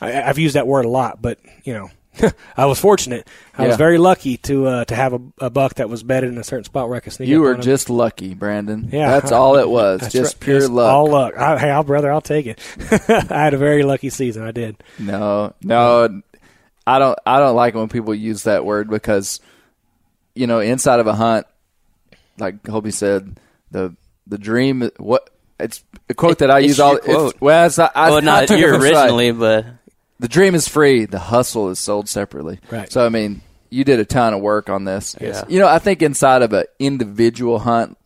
[0.00, 1.90] I, I've used that word a lot, but you know,
[2.56, 3.28] I was fortunate.
[3.56, 6.38] I was very lucky to uh, to have a, a buck that was bedded in
[6.38, 7.28] a certain spot where I could sneak.
[7.28, 7.62] You up were on him.
[7.62, 8.88] just lucky, Brandon.
[8.92, 10.00] Yeah, That's all it was.
[10.12, 10.40] Just right.
[10.40, 10.92] pure It's luck.
[10.92, 11.36] All luck.
[11.36, 12.60] I, hey, I'll, brother, I'll take it.
[13.08, 14.42] I had a very lucky season.
[14.44, 14.82] I did.
[14.98, 16.22] No, no,
[16.86, 17.18] I don't.
[17.26, 19.40] I don't like when people use that word because,
[20.34, 21.46] you know, inside of a hunt,
[22.38, 23.38] like Hobie said,
[23.70, 23.94] the
[24.26, 24.90] the dream.
[24.98, 25.28] What
[25.60, 26.92] it's a quote that I It's use all.
[26.92, 27.32] your quote.
[27.32, 28.94] It's, well, it's, I, I, well, I not took it you from Stride.
[29.10, 29.66] originally, but
[30.20, 31.04] The dream is free.
[31.04, 32.58] The hustle is sold separately.
[32.70, 32.90] Right.
[32.90, 35.14] So I mean, you did a ton of work on this.
[35.20, 35.44] Yeah.
[35.48, 37.96] You know, I think inside of an individual hunt,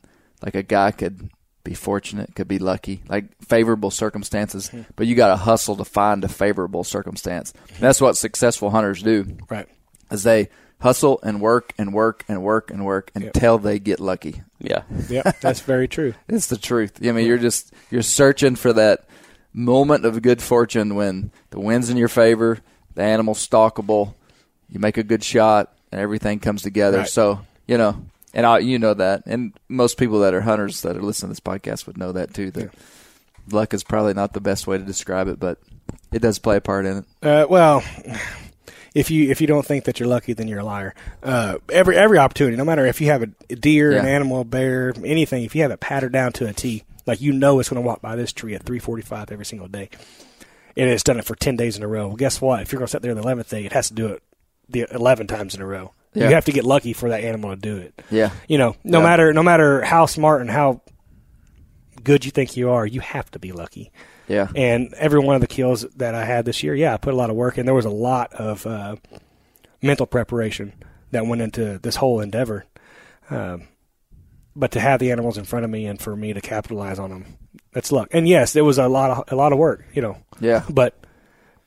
[0.43, 1.31] like a guy could
[1.65, 4.81] be fortunate, could be lucky, like favorable circumstances, Hmm.
[4.97, 7.53] but you got to hustle to find a favorable circumstance.
[7.79, 9.37] That's what successful hunters do.
[9.49, 9.69] Right.
[10.11, 10.49] Is they
[10.81, 14.43] hustle and work and work and work and work until they get lucky.
[14.59, 15.41] yeah, Yep.
[15.41, 16.15] That's very true.
[16.29, 16.99] It's the truth.
[17.05, 19.05] I mean, you're just you're searching for that
[19.53, 22.59] moment of good fortune when the wind's in your favor,
[22.95, 24.15] the animal's stalkable,
[24.69, 26.99] you make a good shot, and everything comes together.
[26.99, 27.09] Right.
[27.09, 30.97] So you know, and I, you know that, and most people that are hunters that
[30.97, 32.51] are listening to this podcast would know that too.
[32.51, 32.73] That
[33.51, 35.59] luck is probably not the best way to describe it, but
[36.13, 37.05] it does play a part in it.
[37.23, 37.83] Uh, well,
[38.95, 40.95] if you if you don't think that you're lucky, then you're a liar.
[41.23, 44.45] Uh, every every opportunity, no matter if you have a, a deer, an animal, a
[44.45, 47.69] bear, anything, if you have it patterned down to a T, like you know it's
[47.69, 49.89] going to walk by this tree at 3:45 every single day,
[50.77, 52.09] and it's done it for 10 days in a row.
[52.09, 52.63] Well, guess what?
[52.63, 54.23] If you're going to sit there the 11th day, it has to do it
[54.69, 55.93] the 11 times in a row.
[56.15, 56.29] Yeah.
[56.29, 58.03] You have to get lucky for that animal to do it.
[58.11, 59.05] Yeah, You know, no Yeah.
[59.05, 60.83] matter no matter how smart and how
[62.05, 63.93] good you think you are, you have to be lucky.
[64.29, 67.15] yeah, And every one of the kills that I had this year, yeah, I put
[67.15, 67.65] a lot of work in.
[67.67, 68.97] There was a lot of uh,
[69.81, 70.73] mental preparation
[71.13, 72.65] that went into this whole endeavor.
[73.31, 73.69] Um,
[74.57, 77.11] but to have the animals in front of me and for me to capitalize on
[77.11, 77.37] them,
[77.73, 78.09] that's luck.
[78.13, 80.19] And yes, it was a lot of a lot of work, you know.
[80.41, 80.65] yeah.
[80.69, 80.95] But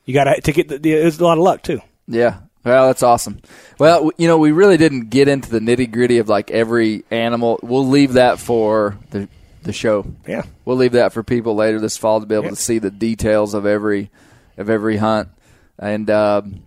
[0.05, 1.81] you got to to get the, it's a lot of luck too.
[2.07, 2.39] Yeah.
[2.63, 3.41] Well, that's awesome.
[3.79, 7.59] Well, you know, we really didn't get into the nitty gritty of like every animal.
[7.61, 9.27] We'll leave that for the
[9.63, 10.05] the show.
[10.27, 10.43] Yeah.
[10.63, 12.49] We'll leave that for people later this fall to be able Yeah.
[12.51, 14.09] to see the details of every
[14.57, 15.29] of every hunt.
[15.77, 16.63] And um,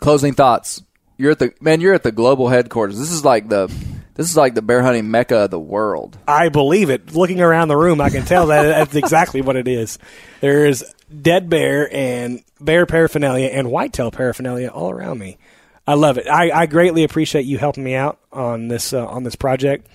[0.00, 0.82] closing thoughts.
[1.18, 1.80] You're at the man.
[1.80, 2.98] You're at the global headquarters.
[2.98, 3.72] This is like the
[4.14, 6.18] this is like the bear hunting mecca of the world.
[6.28, 7.14] I believe it.
[7.14, 9.98] Looking around the room, I can tell that that's exactly what it is.
[10.40, 10.84] There is
[11.20, 15.38] dead bear and bear paraphernalia and whitetail paraphernalia all around me.
[15.86, 16.28] I love it.
[16.28, 19.86] I, I greatly appreciate you helping me out on this uh, on this project.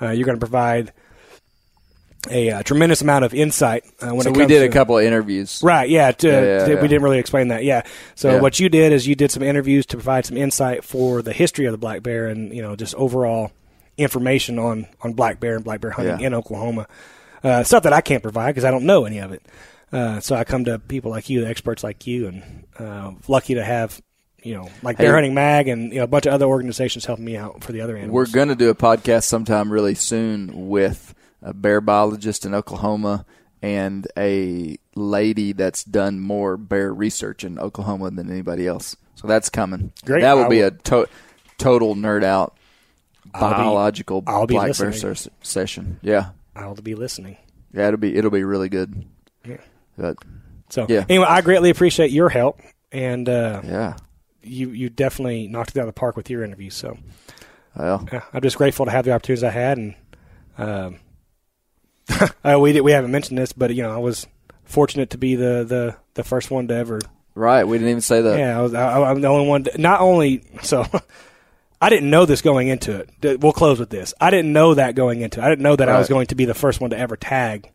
[0.00, 0.92] Uh, you're going to provide
[2.30, 5.04] a uh, tremendous amount of insight uh, when So we did to, a couple of
[5.04, 5.60] interviews.
[5.62, 6.80] Right, yeah, to, Yeah, yeah, to- yeah.
[6.80, 7.64] We didn't really explain that.
[7.64, 7.82] Yeah.
[8.14, 11.32] So what you did is you did some interviews to provide some insight for the
[11.32, 13.52] history of the black bear and you know just overall
[13.96, 16.26] information on on black bear and black bear hunting Yeah.
[16.28, 16.86] in Oklahoma.
[17.42, 19.42] Uh, stuff that I can't provide because I don't know any of it.
[19.92, 23.62] Uh, so I come to people like you, experts like you, and uh, lucky to
[23.64, 24.00] have
[24.42, 25.04] you know like Hey.
[25.04, 27.72] Bear Hunting Mag and you know a bunch of other organizations helping me out for
[27.72, 28.14] the other animals.
[28.14, 33.26] We're going to do a podcast sometime really soon with a bear biologist in Oklahoma
[33.62, 38.96] and a lady that's done more bear research in Oklahoma than anybody else.
[39.16, 39.92] So that's coming.
[40.04, 40.22] Great.
[40.22, 41.08] That will be a to-
[41.58, 42.56] total nerd out
[43.34, 45.14] I'll be- biological I'll be black bear listening.
[45.16, 45.98] ses- session.
[46.02, 47.36] Yeah, I'll be listening.
[47.72, 49.04] yeah, it'll be it'll be really good.
[49.44, 49.56] Yeah.
[49.98, 50.16] But
[50.70, 51.04] So Yeah.
[51.08, 52.60] anyway, I greatly appreciate your help,
[52.92, 53.96] and uh, yeah,
[54.42, 56.70] you you definitely knocked it out of the park with your interview.
[56.70, 56.96] So
[57.76, 59.94] well, I'm just grateful to have the opportunities I had, and
[60.58, 60.96] um,
[62.44, 64.26] uh, we did, we haven't mentioned this, but you know I was
[64.64, 67.00] fortunate to be the the, the first one to ever.
[67.34, 67.64] right.
[67.64, 68.38] We didn't even say that.
[68.38, 69.64] Yeah, I was I, I'm the only one.
[69.64, 70.84] To, not only so.
[71.84, 73.40] I didn't know this going into it.
[73.42, 74.14] We'll close with this.
[74.20, 75.44] I didn't know that going into it.
[75.44, 77.70] I didn't know that I was going to be the first one to ever tag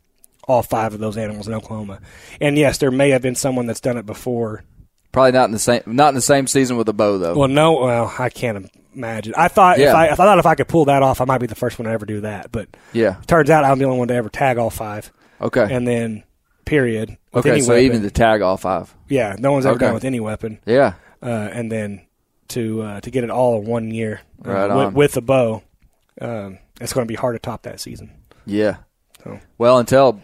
[0.47, 1.99] all five of those animals in Oklahoma.
[2.41, 4.63] And yes, there may have been someone that's done it before
[5.11, 7.35] Probably not in the same not in the same season with a bow though.
[7.35, 9.33] Well, no, well, I can't imagine.
[9.35, 11.47] I thought if I, I thought if I could pull that off, I might be
[11.47, 12.51] the first one to ever do that.
[12.51, 13.15] But yeah.
[13.25, 15.11] turns out I'm the only one to ever tag all five,
[15.41, 15.67] Okay.
[15.69, 16.23] and then
[16.65, 17.17] period.
[17.33, 17.59] Okay.
[17.61, 17.85] So weapon.
[17.85, 18.93] even to tag all five.
[19.07, 19.85] yeah, no one's ever Okay.
[19.85, 20.93] done with any weapon, Yeah.
[21.23, 22.01] uh, and then
[22.49, 24.93] to uh, to get it all in one year uh, Right with, on.
[24.93, 25.63] with a bow,
[26.21, 28.11] um, it's going to be hard to top that season.
[28.45, 28.77] Yeah.
[29.23, 29.39] So.
[29.57, 30.21] Well, until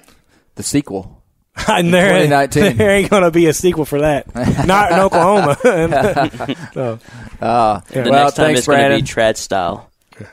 [0.55, 1.21] the sequel.
[1.67, 2.77] and there, ain't- 2019.
[2.77, 4.33] there ain't going to be a sequel for that,
[4.65, 5.57] not in Oklahoma.
[6.73, 6.99] so,
[7.41, 9.89] Uh, The well, next time thanks, it's going to be trad style.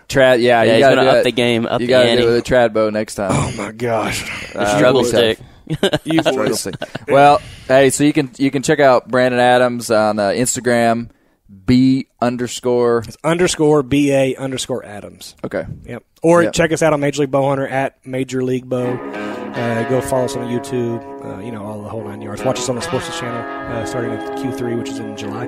[0.08, 1.24] Trad, yeah, Yeah, you he's gotta gonna up it.
[1.24, 2.22] the game, up you the gotta ante.
[2.22, 3.30] do it with a trad bow next time.
[3.32, 5.38] oh my gosh, Uh, Struggle stick.
[5.80, 6.00] tough.
[6.04, 6.74] you Struggle stick.
[7.08, 11.08] Well, hey, so you can you can check out Brandon Adams on uh, Instagram,
[11.66, 13.04] b underscore.
[13.24, 15.34] underscore ba underscore Adams.
[15.44, 16.02] Okay, Yep.
[16.22, 16.52] Or Yep.
[16.52, 18.96] check us out on Major League Bow Hunter at Major League Bow.
[19.54, 21.02] Uh, go follow us on YouTube.
[21.24, 22.42] Uh, you know all the whole nine yards.
[22.44, 23.42] Watch us on the Sports channel
[23.76, 25.44] uh, starting with Q3, which is in July.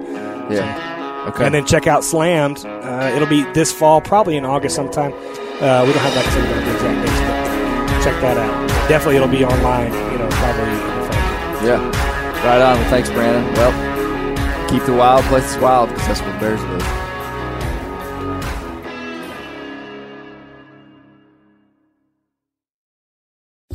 [0.50, 2.64] yeah, okay, And then check out Slammed.
[2.66, 5.12] Uh, it'll be this fall, probably in August sometime.
[5.14, 8.68] Uh, we don't have like I said, we the exact dates, but check that out.
[8.88, 9.92] Definitely, it'll be online.
[10.12, 10.64] You know, probably.
[10.64, 11.66] in the fall.
[11.66, 12.78] yeah, right on.
[12.78, 13.50] Well, thanks, Brandon.
[13.54, 13.93] Well,
[14.68, 17.04] keep the wild places wild because that's where bears live.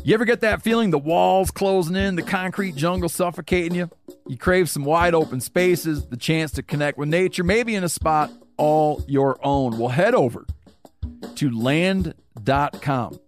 [0.04, 3.92] You ever get that feeling the walls closing in, the concrete jungle suffocating you?
[4.28, 7.90] You crave some wide open spaces, the chance to connect with nature, maybe in a
[7.90, 9.78] spot all your own.
[9.78, 10.48] Well, head over
[11.36, 13.20] to land.com.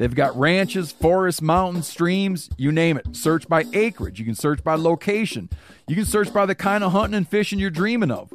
[0.00, 3.14] They've got ranches, forests, mountains, streams, you name it.
[3.14, 4.18] Search by acreage.
[4.18, 5.50] You can search by location.
[5.86, 8.32] You can search by the kind of hunting and fishing you're dreaming of.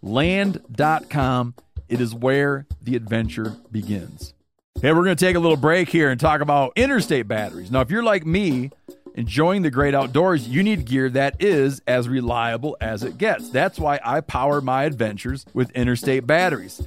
[0.00, 1.54] Land.com.
[1.88, 4.32] It is where the adventure begins.
[4.80, 7.72] Hey, we're going to take a little break here and talk about interstate batteries.
[7.72, 8.70] Now, if you're like me,
[9.16, 13.50] enjoying the great outdoors, you need gear that is as reliable as it gets.
[13.50, 16.86] That's why I power my adventures with interstate batteries.